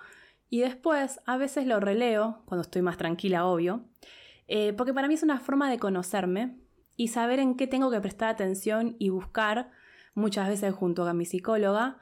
Y 0.49 0.59
después 0.59 1.19
a 1.25 1.37
veces 1.37 1.65
lo 1.65 1.79
releo, 1.79 2.43
cuando 2.45 2.61
estoy 2.61 2.81
más 2.81 2.97
tranquila, 2.97 3.45
obvio, 3.45 3.85
eh, 4.47 4.73
porque 4.73 4.93
para 4.93 5.07
mí 5.07 5.15
es 5.15 5.23
una 5.23 5.39
forma 5.39 5.69
de 5.69 5.79
conocerme 5.79 6.55
y 6.95 7.09
saber 7.09 7.39
en 7.39 7.55
qué 7.55 7.67
tengo 7.67 7.91
que 7.91 8.01
prestar 8.01 8.29
atención 8.29 8.95
y 8.99 9.09
buscar, 9.09 9.71
muchas 10.13 10.47
veces 10.47 10.73
junto 10.73 11.05
a 11.07 11.13
mi 11.13 11.25
psicóloga, 11.25 11.97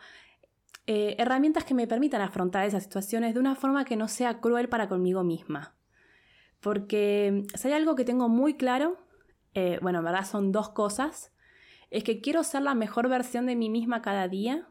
eh, 0.85 1.15
herramientas 1.17 1.63
que 1.63 1.73
me 1.73 1.87
permitan 1.87 2.21
afrontar 2.21 2.65
esas 2.65 2.83
situaciones 2.83 3.33
de 3.33 3.39
una 3.39 3.55
forma 3.55 3.85
que 3.85 3.95
no 3.95 4.07
sea 4.07 4.39
cruel 4.39 4.69
para 4.69 4.89
conmigo 4.89 5.23
misma. 5.23 5.75
Porque 6.59 7.45
si 7.55 7.67
hay 7.67 7.73
algo 7.73 7.95
que 7.95 8.05
tengo 8.05 8.29
muy 8.29 8.55
claro, 8.55 8.97
eh, 9.53 9.79
bueno, 9.81 9.99
en 9.99 10.05
verdad 10.05 10.25
son 10.25 10.51
dos 10.51 10.69
cosas, 10.69 11.31
es 11.89 12.03
que 12.03 12.21
quiero 12.21 12.43
ser 12.43 12.63
la 12.63 12.75
mejor 12.75 13.07
versión 13.07 13.45
de 13.45 13.55
mí 13.55 13.69
misma 13.69 14.01
cada 14.01 14.27
día 14.27 14.67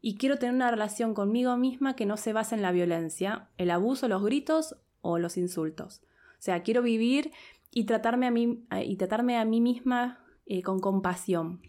y 0.00 0.16
quiero 0.16 0.38
tener 0.38 0.54
una 0.54 0.70
relación 0.70 1.14
conmigo 1.14 1.56
misma 1.56 1.96
que 1.96 2.06
no 2.06 2.16
se 2.16 2.32
base 2.32 2.54
en 2.54 2.62
la 2.62 2.72
violencia, 2.72 3.48
el 3.56 3.70
abuso, 3.70 4.08
los 4.08 4.22
gritos 4.22 4.76
o 5.00 5.18
los 5.18 5.36
insultos. 5.36 6.02
O 6.38 6.42
sea, 6.46 6.62
quiero 6.62 6.82
vivir 6.82 7.32
y 7.70 7.84
tratarme 7.84 8.26
a 8.26 8.30
mí, 8.30 8.66
y 8.84 8.96
tratarme 8.96 9.36
a 9.38 9.44
mí 9.44 9.60
misma 9.60 10.24
eh, 10.46 10.62
con 10.62 10.80
compasión. 10.80 11.60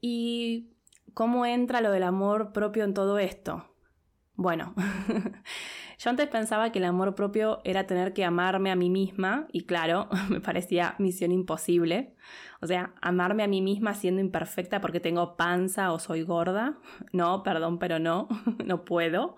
¿Y 0.00 0.70
cómo 1.14 1.46
entra 1.46 1.80
lo 1.80 1.90
del 1.90 2.04
amor 2.04 2.52
propio 2.52 2.84
en 2.84 2.94
todo 2.94 3.18
esto? 3.18 3.64
Bueno, 4.34 4.74
Yo 5.98 6.10
antes 6.10 6.28
pensaba 6.28 6.70
que 6.70 6.78
el 6.78 6.84
amor 6.84 7.16
propio 7.16 7.60
era 7.64 7.88
tener 7.88 8.12
que 8.12 8.24
amarme 8.24 8.70
a 8.70 8.76
mí 8.76 8.88
misma 8.88 9.48
y 9.52 9.64
claro, 9.64 10.08
me 10.30 10.40
parecía 10.40 10.94
misión 10.98 11.32
imposible. 11.32 12.14
O 12.60 12.68
sea, 12.68 12.94
amarme 13.02 13.42
a 13.42 13.48
mí 13.48 13.60
misma 13.62 13.94
siendo 13.94 14.20
imperfecta 14.20 14.80
porque 14.80 15.00
tengo 15.00 15.36
panza 15.36 15.92
o 15.92 15.98
soy 15.98 16.22
gorda. 16.22 16.78
No, 17.12 17.42
perdón, 17.42 17.78
pero 17.78 17.98
no, 17.98 18.28
no 18.64 18.84
puedo. 18.84 19.36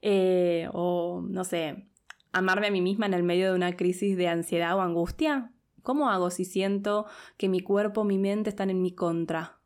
Eh, 0.00 0.68
o 0.72 1.22
no 1.28 1.44
sé, 1.44 1.88
amarme 2.34 2.66
a 2.66 2.70
mí 2.70 2.82
misma 2.82 3.06
en 3.06 3.14
el 3.14 3.22
medio 3.22 3.48
de 3.48 3.54
una 3.54 3.76
crisis 3.76 4.16
de 4.16 4.28
ansiedad 4.28 4.76
o 4.76 4.82
angustia. 4.82 5.52
¿Cómo 5.82 6.10
hago 6.10 6.30
si 6.30 6.44
siento 6.44 7.06
que 7.36 7.48
mi 7.48 7.60
cuerpo, 7.60 8.04
mi 8.04 8.18
mente 8.18 8.50
están 8.50 8.70
en 8.70 8.82
mi 8.82 8.92
contra? 8.92 9.58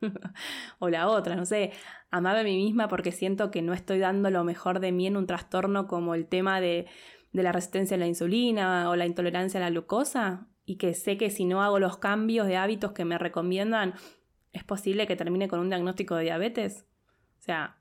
o 0.80 0.88
la 0.88 1.08
otra, 1.08 1.36
no 1.36 1.46
sé, 1.46 1.72
amarme 2.10 2.40
a 2.40 2.44
mí 2.44 2.56
misma 2.56 2.88
porque 2.88 3.12
siento 3.12 3.50
que 3.50 3.62
no 3.62 3.72
estoy 3.72 4.00
dando 4.00 4.28
lo 4.30 4.42
mejor 4.42 4.80
de 4.80 4.90
mí 4.90 5.06
en 5.06 5.16
un 5.16 5.26
trastorno 5.26 5.86
como 5.86 6.14
el 6.14 6.26
tema 6.26 6.60
de, 6.60 6.86
la 7.32 7.52
resistencia 7.52 7.96
a 7.96 8.00
la 8.00 8.06
insulina 8.06 8.90
o 8.90 8.96
la 8.96 9.06
intolerancia 9.06 9.60
a 9.60 9.62
la 9.62 9.70
glucosa 9.70 10.48
y 10.64 10.76
que 10.76 10.94
sé 10.94 11.16
que 11.16 11.30
si 11.30 11.44
no 11.44 11.62
hago 11.62 11.78
los 11.78 11.98
cambios 11.98 12.48
de 12.48 12.56
hábitos 12.56 12.92
que 12.92 13.04
me 13.04 13.18
recomiendan, 13.18 13.94
es 14.52 14.64
posible 14.64 15.06
que 15.06 15.14
termine 15.14 15.46
con 15.46 15.60
un 15.60 15.68
diagnóstico 15.68 16.16
de 16.16 16.24
diabetes. 16.24 16.86
O 17.38 17.42
sea, 17.42 17.76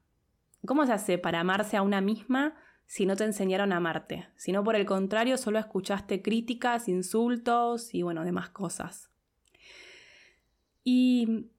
¿cómo 0.65 0.85
se 0.85 0.93
hace 0.93 1.17
para 1.17 1.39
amarse 1.39 1.77
a 1.77 1.81
una 1.81 2.01
misma 2.01 2.55
si 2.87 3.05
no 3.05 3.15
te 3.15 3.25
enseñaron 3.25 3.71
a 3.71 3.77
amarte? 3.77 4.27
Si 4.35 4.51
no, 4.51 4.63
por 4.63 4.75
el 4.75 4.85
contrario, 4.85 5.37
solo 5.37 5.59
escuchaste 5.59 6.21
críticas, 6.21 6.87
insultos 6.87 7.93
y 7.93 8.01
bueno, 8.01 8.23
demás 8.23 8.49
cosas. 8.49 9.11
Y 10.83 11.51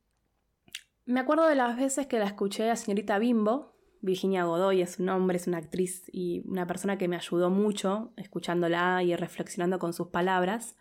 me 1.04 1.20
acuerdo 1.20 1.46
de 1.46 1.54
las 1.54 1.76
veces 1.76 2.06
que 2.06 2.18
la 2.18 2.24
escuché 2.24 2.64
a 2.64 2.68
la 2.68 2.76
señorita 2.76 3.18
Bimbo, 3.18 3.78
Virginia 4.00 4.44
Godoy 4.44 4.82
es 4.82 4.92
su 4.92 5.02
nombre, 5.02 5.36
es 5.36 5.46
una 5.46 5.58
actriz 5.58 6.08
y 6.12 6.42
una 6.46 6.66
persona 6.66 6.98
que 6.98 7.08
me 7.08 7.16
ayudó 7.16 7.50
mucho 7.50 8.12
escuchándola 8.16 9.02
y 9.02 9.14
reflexionando 9.16 9.78
con 9.78 9.92
sus 9.92 10.08
palabras. 10.08 10.76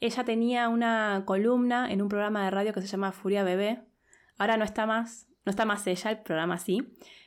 Ella 0.00 0.24
tenía 0.24 0.68
una 0.68 1.24
columna 1.26 1.90
en 1.90 2.02
un 2.02 2.08
programa 2.08 2.44
de 2.44 2.50
radio 2.50 2.72
que 2.72 2.80
se 2.80 2.86
llama 2.86 3.12
Furia 3.12 3.44
Bebé. 3.44 3.82
Ahora 4.38 4.56
no 4.56 4.64
está 4.64 4.86
más, 4.86 5.28
no 5.46 5.50
está 5.50 5.64
más 5.64 5.86
ella, 5.86 6.10
el 6.10 6.18
programa 6.18 6.58
sí. 6.58 6.82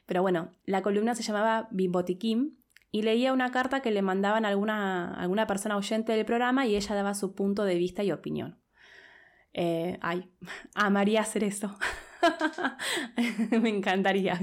Pero 0.06 0.22
bueno, 0.22 0.52
la 0.66 0.82
columna 0.82 1.16
se 1.16 1.24
llamaba 1.24 1.70
Bimbotiquín 1.72 2.60
y 2.92 3.04
leía 3.04 3.34
una 3.34 3.52
carta 3.52 3.82
que 3.82 3.92
le 3.92 4.02
mandaban 4.02 4.46
a 4.46 4.50
alguna, 4.50 5.14
alguna 5.16 5.48
persona 5.48 5.78
oyente 5.78 6.12
del 6.12 6.26
programa 6.26 6.66
y 6.66 6.76
ella 6.76 6.96
daba 6.96 7.14
su 7.14 7.34
punto 7.34 7.64
de 7.64 7.76
vista 7.76 8.04
y 8.04 8.12
opinión. 8.12 8.60
Eh, 9.54 9.98
ay, 10.02 10.30
amaría 10.76 11.22
hacer 11.22 11.44
eso. 11.44 11.78
Me 13.52 13.70
encantaría. 13.70 14.40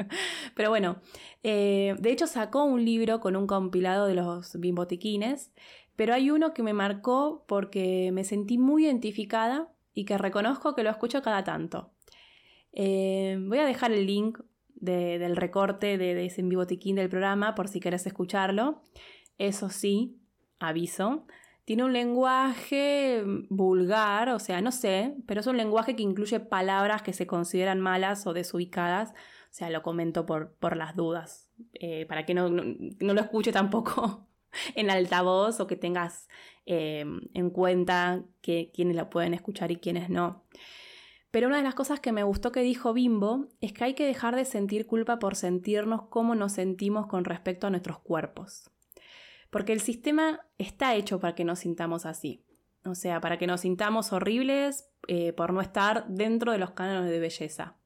Pero 0.54 0.70
bueno, 0.70 1.00
eh, 1.42 1.96
de 1.98 2.12
hecho 2.12 2.26
sacó 2.26 2.64
un 2.64 2.84
libro 2.84 3.20
con 3.20 3.34
un 3.34 3.46
compilado 3.46 4.06
de 4.06 4.14
los 4.14 4.58
bimbotiquines, 4.60 5.50
pero 5.96 6.12
hay 6.12 6.30
uno 6.30 6.52
que 6.52 6.62
me 6.62 6.74
marcó 6.74 7.46
porque 7.48 8.10
me 8.12 8.22
sentí 8.22 8.58
muy 8.58 8.84
identificada 8.84 9.72
y 9.94 10.04
que 10.04 10.18
reconozco 10.18 10.74
que 10.74 10.82
lo 10.82 10.90
escucho 10.90 11.22
cada 11.22 11.42
tanto. 11.42 11.90
Eh, 12.76 13.38
voy 13.40 13.58
a 13.58 13.64
dejar 13.64 13.90
el 13.90 14.06
link 14.06 14.38
del 14.74 15.34
recorte 15.34 15.96
de, 15.96 16.26
ese 16.26 16.42
bimbotiquín 16.42 16.96
del 16.96 17.08
programa 17.08 17.54
por 17.54 17.68
si 17.68 17.80
querés 17.80 18.06
escucharlo. 18.06 18.82
Eso 19.38 19.70
sí, 19.70 20.20
aviso, 20.60 21.26
tiene 21.64 21.84
un 21.84 21.94
lenguaje 21.94 23.24
vulgar, 23.48 24.28
o 24.28 24.38
sea, 24.38 24.60
no 24.60 24.70
sé, 24.70 25.16
pero 25.26 25.40
es 25.40 25.46
un 25.46 25.56
lenguaje 25.56 25.96
que 25.96 26.02
incluye 26.02 26.38
palabras 26.38 27.02
que 27.02 27.14
se 27.14 27.26
consideran 27.26 27.80
malas 27.80 28.26
o 28.26 28.34
desubicadas. 28.34 29.10
O 29.10 29.58
sea, 29.58 29.70
lo 29.70 29.82
comento 29.82 30.26
por, 30.26 30.52
por 30.52 30.76
las 30.76 30.94
dudas, 30.94 31.50
eh, 31.72 32.04
para 32.06 32.26
que 32.26 32.34
no, 32.34 32.48
lo 32.50 33.20
escuche 33.20 33.52
tampoco 33.52 34.28
en 34.74 34.90
altavoz 34.90 35.60
o 35.60 35.66
que 35.66 35.76
tengas 35.76 36.28
eh, 36.66 37.06
en 37.32 37.50
cuenta 37.50 38.22
que, 38.42 38.70
quiénes 38.74 38.96
la 38.96 39.08
pueden 39.08 39.32
escuchar 39.32 39.70
y 39.70 39.76
quiénes 39.76 40.10
no. 40.10 40.44
Pero 41.30 41.48
una 41.48 41.58
de 41.58 41.62
las 41.62 41.74
cosas 41.74 42.00
que 42.00 42.12
me 42.12 42.22
gustó 42.22 42.52
que 42.52 42.60
dijo 42.60 42.92
Bimbo 42.92 43.48
es 43.60 43.72
que 43.72 43.84
hay 43.84 43.94
que 43.94 44.06
dejar 44.06 44.36
de 44.36 44.44
sentir 44.44 44.86
culpa 44.86 45.18
por 45.18 45.36
sentirnos 45.36 46.02
como 46.08 46.34
nos 46.34 46.52
sentimos 46.52 47.06
con 47.06 47.24
respecto 47.24 47.66
a 47.66 47.70
nuestros 47.70 47.98
cuerpos. 47.98 48.70
Porque 49.50 49.72
el 49.72 49.80
sistema 49.80 50.40
está 50.58 50.94
hecho 50.94 51.20
para 51.20 51.34
que 51.34 51.44
nos 51.44 51.60
sintamos 51.60 52.06
así. 52.06 52.44
O 52.84 52.94
sea, 52.94 53.20
para 53.20 53.38
que 53.38 53.46
nos 53.46 53.62
sintamos 53.62 54.12
horribles 54.12 54.88
eh, 55.08 55.32
por 55.32 55.52
no 55.52 55.60
estar 55.60 56.06
dentro 56.08 56.52
de 56.52 56.58
los 56.58 56.70
cánones 56.72 57.10
de 57.10 57.18
belleza. 57.18 57.76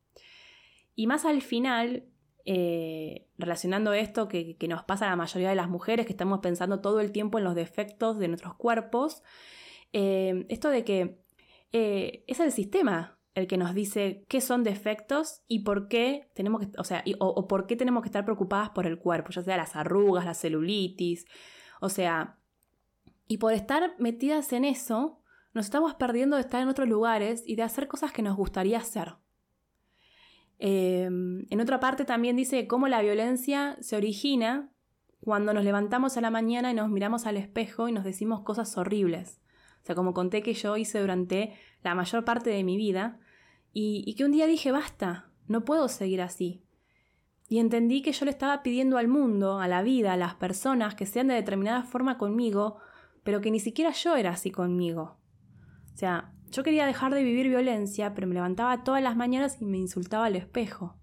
Y 0.94 1.06
más 1.06 1.25
al 1.25 1.42
final, 1.42 2.04
eh, 2.44 3.28
relacionando 3.38 3.92
esto 3.94 4.28
que, 4.28 4.56
nos 4.68 4.85
pasa 4.85 5.06
a 5.06 5.11
la 5.11 5.16
mayoría 5.16 5.49
de 5.49 5.54
las 5.54 5.68
mujeres, 5.68 6.06
que 6.06 6.12
estamos 6.12 6.40
pensando 6.40 6.80
todo 6.80 7.00
el 7.00 7.12
tiempo 7.12 7.38
en 7.38 7.44
los 7.44 7.54
defectos 7.54 8.18
de 8.18 8.28
nuestros 8.28 8.54
cuerpos, 8.54 9.23
eh, 9.92 10.44
esto 10.49 10.68
de 10.68 10.85
que 10.85 11.20
es 11.73 12.40
el 12.40 12.50
sistema 12.50 13.19
el 13.34 13.46
que 13.46 13.56
nos 13.56 13.75
dice 13.75 14.25
qué 14.28 14.40
son 14.40 14.64
defectos 14.64 15.42
y 15.46 15.60
por 15.60 15.88
qué 15.88 16.30
tenemos 16.34 16.60
que, 16.62 16.68
o 16.78 16.84
sea, 16.84 17.04
o, 17.18 17.46
por 17.46 17.66
qué 17.66 17.76
tenemos 17.76 18.02
que 18.02 18.08
estar 18.08 18.25
preocupadas 18.25 18.70
por 18.70 18.87
el 18.87 18.99
cuerpo, 18.99 19.30
ya 19.30 19.42
sea 19.42 19.56
las 19.56 19.76
arrugas, 19.76 20.25
la 20.25 20.34
celulitis, 20.34 21.26
o 21.80 21.88
sea, 21.88 22.38
y 23.26 23.38
por 23.38 23.52
estar 23.52 23.94
metidas 23.99 24.52
en 24.52 24.64
eso, 24.64 25.22
nos 25.54 25.66
estamos 25.66 25.94
perdiendo 25.94 26.37
de 26.37 26.42
estar 26.42 26.60
en 26.60 26.68
otros 26.68 26.88
lugares 26.88 27.42
y 27.46 27.56
de 27.56 27.62
hacer 27.62 27.87
cosas 27.87 28.12
que 28.12 28.22
nos 28.22 28.37
gustaría 28.37 28.78
hacer. 28.78 29.14
Em, 30.58 31.46
en 31.49 31.60
otra 31.60 31.80
parte 31.80 32.04
también 32.04 32.37
dice 32.37 32.66
cómo 32.66 32.87
la 32.88 33.00
violencia 33.00 33.78
se 33.80 33.96
origina 33.96 34.70
cuando 35.20 35.54
nos 35.54 35.64
levantamos 35.64 36.16
a 36.16 36.20
la 36.20 36.30
mañana 36.30 36.70
y 36.70 36.75
nos 36.75 36.90
miramos 36.90 37.26
al 37.26 37.37
espejo 37.37 37.88
y 37.88 37.92
nos 37.92 38.04
decimos 38.04 38.42
cosas 38.42 38.76
horribles. 38.76 39.39
O 39.82 39.87
sea, 39.87 39.94
como 39.94 40.14
conté 40.14 40.42
que 40.42 40.54
yo 40.54 40.76
hice 40.76 41.00
durante 41.00 41.54
la 41.82 41.94
mayor 41.94 42.25
parte 42.25 42.50
de 42.50 42.64
mi 42.64 42.76
vida 42.76 43.18
y, 43.72 44.14
que 44.14 44.25
un 44.25 44.32
día 44.32 44.46
dije, 44.46 44.72
basta, 44.72 45.30
no 45.46 45.64
puedo 45.64 45.88
seguir 45.88 46.22
así. 46.22 46.62
Y 47.49 47.58
entendí 47.58 48.02
que 48.02 48.12
yo 48.12 48.25
le 48.25 48.30
estaba 48.30 48.62
pidiendo 48.62 48.99
al 48.99 49.08
mundo, 49.08 49.58
a 49.60 49.68
la 49.68 49.82
vida, 49.82 50.12
a 50.12 50.16
las 50.16 50.34
personas 50.34 50.94
que 50.94 51.06
sean 51.06 51.28
de 51.28 51.34
determinada 51.34 51.82
forma 51.82 52.18
conmigo, 52.18 52.78
pero 53.22 53.40
que 53.40 53.50
ni 53.50 53.60
siquiera 53.60 53.90
yo 53.92 54.16
era 54.16 54.30
así 54.30 54.50
conmigo. 54.50 55.18
O 55.92 55.96
sea, 55.96 56.32
yo 56.50 56.62
quería 56.62 56.87
dejar 56.87 57.14
de 57.14 57.25
vivir 57.25 57.49
violencia, 57.49 58.14
pero 58.14 58.26
me 58.26 58.34
levantaba 58.34 58.84
todas 58.84 59.02
las 59.02 59.16
mañanas 59.16 59.60
y 59.60 59.64
me 59.64 59.78
insultaba 59.78 60.26
al 60.26 60.37
espejo. 60.37 60.96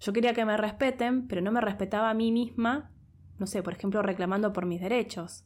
Yo 0.00 0.12
quería 0.12 0.34
que 0.34 0.44
me 0.44 0.56
respeten, 0.56 1.26
pero 1.26 1.40
no 1.40 1.52
me 1.52 1.60
respetaba 1.60 2.10
a 2.10 2.14
mí 2.14 2.32
misma, 2.32 2.90
no 3.38 3.46
sé, 3.46 3.62
por 3.62 3.72
ejemplo, 3.72 4.02
reclamando 4.02 4.52
por 4.52 4.66
mis 4.66 4.80
derechos. 4.80 5.44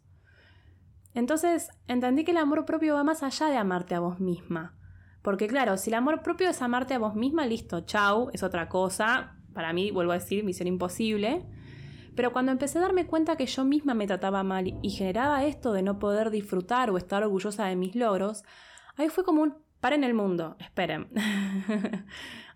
Entonces 1.18 1.70
entendí 1.88 2.22
que 2.22 2.30
el 2.30 2.36
amor 2.36 2.64
propio 2.64 2.94
va 2.94 3.02
más 3.02 3.24
allá 3.24 3.48
de 3.48 3.56
amarte 3.56 3.96
a 3.96 4.00
vos 4.00 4.20
misma. 4.20 4.76
Porque 5.20 5.48
claro, 5.48 5.76
si 5.76 5.90
el 5.90 5.94
amor 5.94 6.22
propio 6.22 6.48
es 6.48 6.62
amarte 6.62 6.94
a 6.94 7.00
vos 7.00 7.16
misma, 7.16 7.44
listo, 7.44 7.80
chau, 7.80 8.30
es 8.32 8.44
otra 8.44 8.68
cosa. 8.68 9.36
Para 9.52 9.72
mí, 9.72 9.90
vuelvo 9.90 10.12
a 10.12 10.18
decir, 10.18 10.44
misión 10.44 10.68
imposible. 10.68 11.44
Pero 12.14 12.32
cuando 12.32 12.52
empecé 12.52 12.78
a 12.78 12.82
darme 12.82 13.08
cuenta 13.08 13.34
que 13.34 13.46
yo 13.46 13.64
misma 13.64 13.94
me 13.94 14.06
trataba 14.06 14.44
mal 14.44 14.78
y 14.80 14.90
generaba 14.90 15.44
esto 15.44 15.72
de 15.72 15.82
no 15.82 15.98
poder 15.98 16.30
disfrutar 16.30 16.88
o 16.90 16.96
estar 16.96 17.24
orgullosa 17.24 17.66
de 17.66 17.74
mis 17.74 17.96
logros, 17.96 18.44
ahí 18.96 19.08
fue 19.08 19.24
como 19.24 19.42
un 19.42 19.56
en 19.82 20.04
el 20.04 20.14
mundo, 20.14 20.56
esperen. 20.60 21.08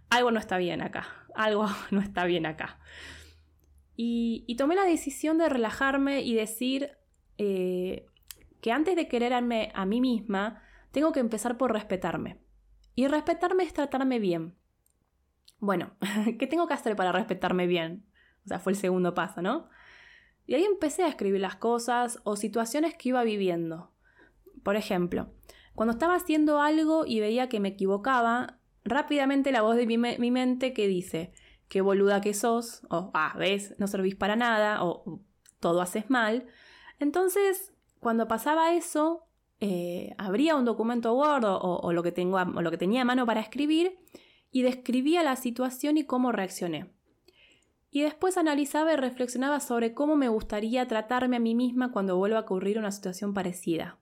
algo 0.08 0.30
no 0.30 0.38
está 0.38 0.56
bien 0.58 0.82
acá, 0.82 1.08
algo 1.34 1.66
no 1.90 2.00
está 2.00 2.26
bien 2.26 2.46
acá. 2.46 2.78
Y, 3.96 4.54
tomé 4.56 4.76
la 4.76 4.84
decisión 4.84 5.38
de 5.38 5.48
relajarme 5.48 6.22
y 6.22 6.34
decir, 6.34 6.92
eh, 7.38 8.06
que 8.62 8.70
antes 8.70 8.94
de 8.94 9.08
quererme 9.08 9.72
a 9.74 9.84
mí 9.84 10.00
misma, 10.00 10.62
tengo 10.92 11.10
que 11.10 11.18
empezar 11.18 11.58
por 11.58 11.72
respetarme. 11.72 12.38
Y 12.94 13.08
respetarme 13.08 13.64
es 13.64 13.74
tratarme 13.74 14.20
bien. 14.20 14.54
Bueno, 15.58 15.96
¿qué 16.38 16.46
tengo 16.46 16.68
que 16.68 16.74
hacer 16.74 16.94
para 16.94 17.10
respetarme 17.10 17.66
bien? 17.66 18.06
O 18.44 18.48
sea, 18.48 18.60
fue 18.60 18.72
el 18.72 18.78
segundo 18.78 19.14
paso, 19.14 19.42
¿no? 19.42 19.68
Y 20.46 20.54
ahí 20.54 20.62
empecé 20.62 21.02
a 21.02 21.08
escribir 21.08 21.40
las 21.40 21.56
cosas 21.56 22.20
o 22.22 22.36
situaciones 22.36 22.94
que 22.94 23.08
iba 23.08 23.24
viviendo. 23.24 23.90
Por 24.62 24.76
ejemplo, 24.76 25.34
cuando 25.74 25.92
estaba 25.92 26.14
haciendo 26.14 26.60
algo 26.60 27.04
y 27.04 27.18
veía 27.18 27.48
que 27.48 27.58
me 27.58 27.70
equivocaba, 27.70 28.60
rápidamente 28.84 29.50
la 29.50 29.62
voz 29.62 29.74
de 29.74 29.86
mi, 29.86 29.98
mente 30.30 30.72
que 30.72 30.86
dice, 30.86 31.32
qué 31.68 31.80
boluda 31.80 32.20
que 32.20 32.32
sos, 32.32 32.86
o, 32.90 33.10
ah, 33.12 33.34
ves, 33.36 33.74
no 33.78 33.88
servís 33.88 34.14
para 34.14 34.36
nada, 34.36 34.84
o 34.84 35.20
todo 35.58 35.80
haces 35.80 36.10
mal. 36.10 36.46
Entonces 37.00 37.71
cuando 38.02 38.26
pasaba 38.26 38.74
eso, 38.74 39.28
eh, 39.60 40.12
abría 40.18 40.56
un 40.56 40.64
documento 40.64 41.14
Word 41.14 41.44
o, 41.44 41.92
lo 41.92 42.02
que 42.02 42.10
tengo, 42.10 42.44
lo 42.44 42.70
que 42.72 42.76
tenía 42.76 43.02
a 43.02 43.04
mano 43.04 43.26
para 43.26 43.40
escribir 43.40 43.96
y 44.50 44.62
describía 44.62 45.22
la 45.22 45.36
situación 45.36 45.96
y 45.96 46.04
cómo 46.04 46.32
reaccioné. 46.32 46.90
Y 47.92 48.02
después 48.02 48.36
analizaba 48.38 48.92
y 48.92 48.96
reflexionaba 48.96 49.60
sobre 49.60 49.94
cómo 49.94 50.16
me 50.16 50.28
gustaría 50.28 50.88
tratarme 50.88 51.36
a 51.36 51.38
mí 51.38 51.54
misma 51.54 51.92
cuando 51.92 52.16
vuelva 52.16 52.38
a 52.38 52.40
ocurrir 52.40 52.76
una 52.76 52.90
situación 52.90 53.34
parecida. 53.34 54.00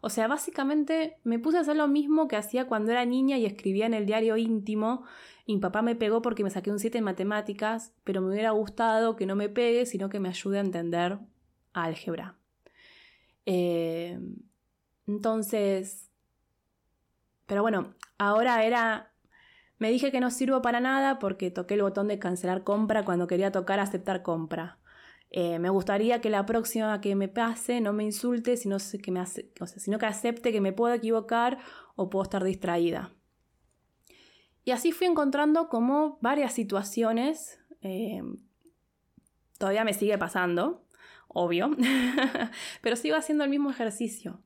O 0.00 0.10
sea, 0.10 0.26
básicamente 0.26 1.18
me 1.22 1.38
puse 1.38 1.58
a 1.58 1.60
hacer 1.60 1.76
lo 1.76 1.86
mismo 1.86 2.26
que 2.26 2.34
hacía 2.34 2.66
cuando 2.66 2.90
era 2.90 3.04
niña 3.04 3.38
y 3.38 3.46
escribía 3.46 3.86
en 3.86 3.94
el 3.94 4.04
diario 4.04 4.36
íntimo. 4.36 5.04
mi 5.46 5.58
papá 5.58 5.82
me 5.82 5.94
pegó 5.94 6.22
porque 6.22 6.42
me 6.42 6.50
saqué 6.50 6.72
un 6.72 6.80
7 6.80 6.98
en 6.98 7.04
matemáticas, 7.04 7.94
pero 8.02 8.20
me 8.20 8.32
hubiera 8.32 8.50
gustado 8.50 9.14
que 9.14 9.26
no 9.26 9.36
me 9.36 9.48
pegue, 9.48 9.86
sino 9.86 10.08
que 10.08 10.18
me 10.18 10.28
ayude 10.28 10.58
a 10.58 10.62
entender 10.62 11.20
álgebra. 11.72 12.41
Eh, 13.46 14.18
entonces, 15.06 16.10
pero 17.46 17.62
bueno, 17.62 17.94
ahora 18.18 18.64
era... 18.64 19.12
Me 19.78 19.90
dije 19.90 20.12
que 20.12 20.20
no 20.20 20.30
sirvo 20.30 20.62
para 20.62 20.80
nada 20.80 21.18
porque 21.18 21.50
toqué 21.50 21.74
el 21.74 21.82
botón 21.82 22.06
de 22.06 22.18
cancelar 22.18 22.62
compra 22.62 23.04
cuando 23.04 23.26
quería 23.26 23.50
tocar 23.50 23.80
aceptar 23.80 24.22
compra. 24.22 24.78
Eh, 25.34 25.58
me 25.58 25.70
gustaría 25.70 26.20
que 26.20 26.28
la 26.28 26.44
próxima 26.44 27.00
que 27.00 27.14
me 27.16 27.26
pase 27.26 27.80
no 27.80 27.94
me 27.94 28.04
insulte, 28.04 28.58
sino 28.58 28.76
que, 28.78 30.06
acepte 30.06 30.52
que 30.52 30.60
me 30.60 30.72
puedo 30.74 30.94
equivocar 30.94 31.58
o 31.96 32.10
puedo 32.10 32.22
estar 32.22 32.44
distraída. 32.44 33.12
Y 34.64 34.70
así 34.70 34.92
fui 34.92 35.06
encontrando 35.06 35.68
como 35.68 36.18
varias 36.20 36.52
situaciones, 36.52 37.58
eh, 37.80 38.22
todavía 39.58 39.84
me 39.84 39.94
sigue 39.94 40.18
pasando, 40.18 40.84
obvio, 41.32 41.70
pero 42.82 42.96
sigo 42.96 43.16
haciendo 43.16 43.44
el 43.44 43.50
mismo 43.50 43.70
ejercicio. 43.70 44.40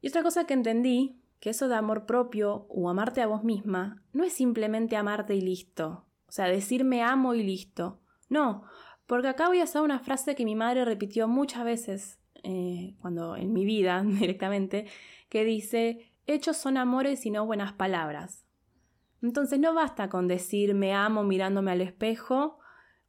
Y 0.00 0.08
otra 0.08 0.22
cosa 0.22 0.44
que 0.46 0.54
entendí, 0.54 1.20
que 1.40 1.50
eso 1.50 1.68
de 1.68 1.76
amor 1.76 2.06
propio 2.06 2.66
o 2.68 2.88
amarte 2.88 3.22
a 3.22 3.26
vos 3.26 3.44
misma, 3.44 4.02
no 4.12 4.24
es 4.24 4.32
simplemente 4.32 4.96
amarte 4.96 5.34
y 5.34 5.40
listo. 5.40 6.06
O 6.28 6.32
sea, 6.32 6.46
decirme 6.46 7.02
amo 7.02 7.34
y 7.34 7.42
listo. 7.42 8.00
No, 8.28 8.64
porque 9.06 9.28
acá 9.28 9.48
voy 9.48 9.60
a 9.60 9.64
hacer 9.64 9.82
una 9.82 9.98
frase 9.98 10.34
que 10.34 10.44
mi 10.44 10.54
madre 10.54 10.84
repitió 10.84 11.28
muchas 11.28 11.64
veces 11.64 12.18
eh, 12.42 12.94
cuando 13.00 13.36
en 13.36 13.52
mi 13.52 13.64
vida 13.64 14.02
directamente, 14.06 14.86
que 15.28 15.44
dice, 15.44 16.12
hechos 16.26 16.56
son 16.56 16.76
amores 16.76 17.24
y 17.26 17.30
no 17.30 17.46
buenas 17.46 17.72
palabras. 17.72 18.44
Entonces 19.22 19.60
no 19.60 19.74
basta 19.74 20.08
con 20.08 20.26
decir 20.26 20.74
me 20.74 20.92
amo 20.92 21.22
mirándome 21.22 21.70
al 21.70 21.80
espejo 21.80 22.58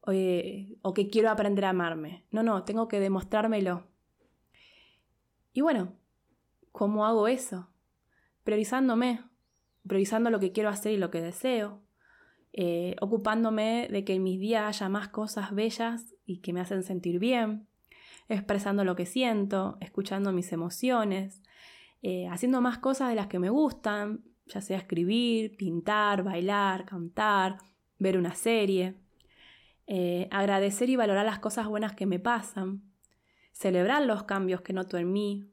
o 0.05 0.93
que 0.93 1.09
quiero 1.09 1.29
aprender 1.29 1.65
a 1.65 1.69
amarme. 1.69 2.25
No, 2.31 2.43
no, 2.43 2.63
tengo 2.63 2.87
que 2.87 2.99
demostrármelo. 2.99 3.87
Y 5.53 5.61
bueno, 5.61 5.93
¿cómo 6.71 7.05
hago 7.05 7.27
eso? 7.27 7.69
Priorizándome, 8.43 9.21
priorizando 9.87 10.29
lo 10.29 10.39
que 10.39 10.51
quiero 10.51 10.69
hacer 10.69 10.93
y 10.93 10.97
lo 10.97 11.11
que 11.11 11.21
deseo, 11.21 11.83
eh, 12.51 12.95
ocupándome 13.01 13.87
de 13.91 14.03
que 14.03 14.15
en 14.15 14.23
mis 14.23 14.39
días 14.39 14.63
haya 14.67 14.89
más 14.89 15.07
cosas 15.09 15.53
bellas 15.53 16.13
y 16.25 16.39
que 16.41 16.53
me 16.53 16.59
hacen 16.59 16.83
sentir 16.83 17.19
bien, 17.19 17.67
expresando 18.29 18.83
lo 18.83 18.95
que 18.95 19.05
siento, 19.05 19.77
escuchando 19.79 20.31
mis 20.31 20.51
emociones, 20.51 21.41
eh, 22.01 22.27
haciendo 22.27 22.61
más 22.61 22.79
cosas 22.79 23.09
de 23.09 23.15
las 23.15 23.27
que 23.27 23.39
me 23.39 23.49
gustan, 23.49 24.23
ya 24.45 24.61
sea 24.61 24.77
escribir, 24.77 25.55
pintar, 25.55 26.23
bailar, 26.23 26.85
cantar, 26.85 27.57
ver 27.97 28.17
una 28.17 28.35
serie. 28.35 29.02
Eh, 29.87 30.27
agradecer 30.31 30.89
y 30.89 30.95
valorar 30.95 31.25
las 31.25 31.39
cosas 31.39 31.67
buenas 31.67 31.93
que 31.93 32.05
me 32.05 32.19
pasan. 32.19 32.81
Celebrar 33.51 34.03
los 34.05 34.23
cambios 34.23 34.61
que 34.61 34.73
noto 34.73 34.97
en 34.97 35.11
mí. 35.11 35.49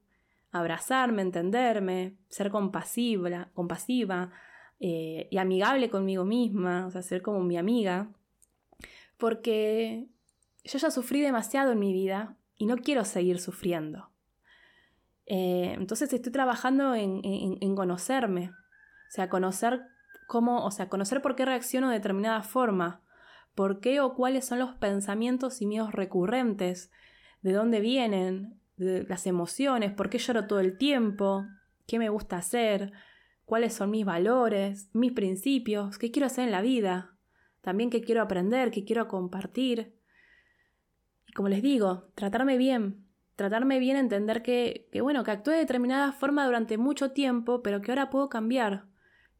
Abrazarme, 0.52 1.22
entenderme, 1.22 2.16
ser 2.28 2.50
compasiva, 2.50 3.50
compasiva 3.54 4.32
eh, 4.80 5.28
y 5.30 5.38
amigable 5.38 5.90
conmigo 5.90 6.24
misma, 6.24 6.86
o 6.86 6.90
sea, 6.90 7.02
ser 7.02 7.22
como 7.22 7.40
mi 7.40 7.56
amiga. 7.56 8.08
Porque 9.16 10.08
yo 10.64 10.78
ya 10.78 10.90
sufrí 10.90 11.20
demasiado 11.20 11.72
en 11.72 11.78
mi 11.78 11.92
vida 11.92 12.36
y 12.56 12.66
no 12.66 12.76
quiero 12.76 13.04
seguir 13.04 13.38
sufriendo. 13.38 14.10
Eh, 15.26 15.74
entonces 15.78 16.12
estoy 16.12 16.32
trabajando 16.32 16.94
en, 16.94 17.76
conocerme, 17.76 18.50
o 18.50 19.10
sea, 19.10 19.28
conocer 19.28 19.82
cómo, 20.26 20.64
o 20.64 20.70
sea, 20.72 20.88
conocer 20.88 21.22
por 21.22 21.36
qué 21.36 21.44
reacciono 21.44 21.88
de 21.88 21.94
determinada 21.94 22.42
forma, 22.42 23.00
por 23.60 23.78
qué 23.80 24.00
o 24.00 24.14
cuáles 24.14 24.46
son 24.46 24.58
los 24.58 24.72
pensamientos 24.76 25.60
y 25.60 25.66
miedos 25.66 25.92
recurrentes, 25.92 26.90
de 27.42 27.52
dónde 27.52 27.80
vienen, 27.80 28.58
las 28.78 29.26
emociones, 29.26 29.92
por 29.92 30.08
qué 30.08 30.16
lloro 30.16 30.46
todo 30.46 30.60
el 30.60 30.78
tiempo, 30.78 31.44
qué 31.86 31.98
me 31.98 32.08
gusta 32.08 32.38
hacer, 32.38 32.90
cuáles 33.44 33.74
son 33.74 33.90
mis 33.90 34.06
valores, 34.06 34.88
mis 34.94 35.12
principios, 35.12 35.98
qué 35.98 36.10
quiero 36.10 36.24
hacer 36.24 36.46
en 36.46 36.52
la 36.52 36.62
vida, 36.62 37.18
también 37.60 37.90
qué 37.90 38.00
quiero 38.00 38.22
aprender, 38.22 38.70
qué 38.70 38.86
quiero 38.86 39.08
compartir. 39.08 39.94
Y 41.28 41.32
como 41.34 41.50
les 41.50 41.60
digo, 41.60 42.08
tratarme 42.14 42.56
bien, 42.56 43.04
tratarme 43.36 43.78
bien, 43.78 43.98
entender 43.98 44.42
que, 44.42 44.88
que, 44.90 45.02
bueno, 45.02 45.22
que 45.22 45.32
actué 45.32 45.52
de 45.52 45.60
determinada 45.60 46.12
forma 46.12 46.46
durante 46.46 46.78
mucho 46.78 47.10
tiempo, 47.10 47.62
pero 47.62 47.82
que 47.82 47.92
ahora 47.92 48.08
puedo 48.08 48.30
cambiar. 48.30 48.86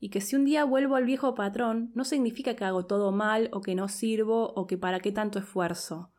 Y 0.01 0.09
que 0.09 0.21
si 0.21 0.35
un 0.35 0.45
día 0.45 0.65
vuelvo 0.65 0.97
al 0.97 1.05
viejo 1.05 1.35
patrón, 1.35 1.93
no 1.95 2.05
significa 2.05 2.57
que 2.57 2.65
hago 2.65 2.87
todo 2.87 3.13
mal 3.13 3.51
o 3.53 3.61
que 3.61 3.75
no 3.75 3.89
sirvo 3.89 4.53
o 4.55 4.67
que 4.67 4.79
para 4.79 5.01
qué 5.01 5.13
tanto 5.13 5.39
esfuerzo. 5.39 6.11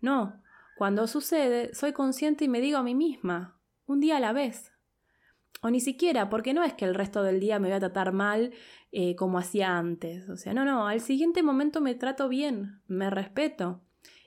No, 0.00 0.40
cuando 0.76 1.06
sucede, 1.06 1.74
soy 1.74 1.92
consciente 1.92 2.44
y 2.44 2.48
me 2.48 2.60
digo 2.60 2.78
a 2.78 2.82
mí 2.82 2.94
misma, 2.94 3.60
un 3.86 4.00
día 4.00 4.16
a 4.16 4.20
la 4.20 4.32
vez. 4.32 4.72
O 5.62 5.70
ni 5.70 5.80
siquiera, 5.80 6.28
porque 6.28 6.52
no 6.52 6.62
es 6.62 6.74
que 6.74 6.84
el 6.84 6.94
resto 6.94 7.22
del 7.22 7.40
día 7.40 7.58
me 7.58 7.68
voy 7.68 7.76
a 7.76 7.80
tratar 7.80 8.12
mal 8.12 8.52
eh, 8.92 9.16
como 9.16 9.38
hacía 9.38 9.76
antes. 9.76 10.28
O 10.28 10.36
sea, 10.36 10.52
no, 10.52 10.64
no, 10.64 10.86
al 10.86 11.00
siguiente 11.00 11.42
momento 11.42 11.80
me 11.80 11.94
trato 11.94 12.28
bien, 12.28 12.82
me 12.86 13.08
respeto. 13.10 13.82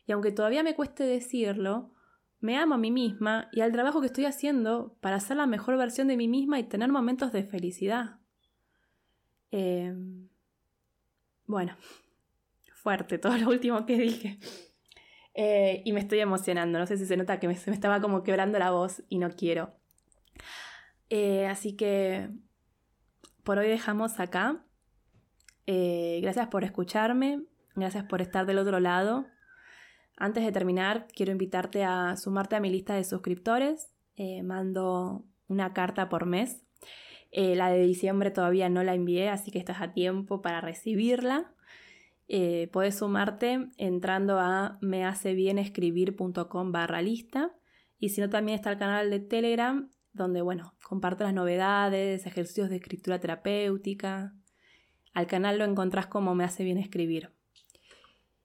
Y 0.05 0.13
aunque 0.13 0.31
todavía 0.31 0.63
me 0.63 0.73
cueste 0.73 1.03
decirlo, 1.03 1.91
me 2.39 2.57
amo 2.57 2.75
a 2.75 2.77
mí 2.77 2.91
misma 2.91 3.49
y 3.51 3.61
al 3.61 3.71
trabajo 3.71 3.99
que 3.99 4.07
estoy 4.07 4.25
haciendo 4.25 4.95
para 5.01 5.19
ser 5.19 5.37
la 5.37 5.47
mejor 5.47 5.77
versión 5.77 6.07
de 6.07 6.17
mí 6.17 6.27
misma 6.27 6.59
y 6.59 6.63
tener 6.63 6.89
momentos 6.89 7.31
de 7.31 7.43
felicidad. 7.43 8.19
Em, 9.51 10.29
bueno, 11.45 11.75
fuerte 12.73 13.17
todo 13.17 13.37
lo 13.37 13.49
último 13.49 13.85
que 13.85 13.97
dije. 13.97 14.39
Eh, 15.39 15.83
y 15.85 15.93
me 15.93 15.99
estoy 15.99 16.19
emocionando, 16.19 16.79
no 16.79 16.87
sé 16.87 16.97
si 16.97 17.05
se 17.05 17.15
nota 17.15 17.39
que 17.39 17.47
me, 17.47 17.55
me 17.67 17.73
estaba 17.73 18.01
como 18.01 18.23
quebrando 18.23 18.57
la 18.57 18.71
voz 18.71 19.03
y 19.07 19.19
no 19.19 19.29
quiero. 19.29 19.71
Eh, 21.09 21.45
así 21.45 21.75
que 21.75 22.29
por 23.43 23.59
hoy 23.59 23.67
dejamos 23.67 24.19
acá. 24.19 24.65
Eh, 25.67 26.19
gracias 26.23 26.47
por 26.47 26.63
escucharme, 26.63 27.43
gracias 27.75 28.05
por 28.05 28.21
estar 28.21 28.47
del 28.47 28.57
otro 28.57 28.79
lado. 28.79 29.27
Antes 30.17 30.43
de 30.43 30.51
terminar, 30.51 31.05
quiero 31.13 31.31
invitarte 31.31 31.83
a 31.83 32.17
sumarte 32.17 32.55
a 32.55 32.59
mi 32.59 32.71
lista 32.71 32.95
de 32.95 33.03
suscriptores. 33.03 33.91
Mando 34.43 35.23
una 35.47 35.73
carta 35.73 36.09
por 36.09 36.25
mes. 36.25 36.66
Eh, 37.39 37.55
la 37.55 37.69
de 37.69 37.85
diciembre 37.85 38.31
todavía 38.31 38.67
no 38.67 38.81
la 38.81 38.95
envié, 38.95 39.29
así 39.29 39.51
que 39.51 39.59
estás 39.59 39.79
a 39.79 39.93
tiempo 39.93 40.41
para 40.41 40.59
recibirla. 40.59 41.53
Eh, 42.27 42.67
puedes 42.73 42.97
sumarte 42.97 43.69
entrando 43.77 44.39
a 44.39 44.79
mehacebienescribir.com 44.81 46.71
barra 46.71 47.03
lista. 47.03 47.55
Y 47.99 48.09
si 48.09 48.21
no, 48.21 48.29
también 48.31 48.55
está 48.55 48.71
el 48.71 48.79
canal 48.79 49.11
de 49.11 49.19
Telegram, 49.19 49.87
donde, 50.13 50.41
bueno, 50.41 50.73
comparto 50.81 51.25
las 51.25 51.33
novedades, 51.35 52.25
ejercicios 52.25 52.71
de 52.71 52.77
escritura 52.77 53.19
terapéutica. 53.19 54.33
Al 55.13 55.27
canal 55.27 55.59
lo 55.59 55.65
encontrás 55.65 56.07
como 56.07 56.33
Me 56.33 56.43
hace 56.43 56.63
bien 56.63 56.79
escribir. 56.79 57.35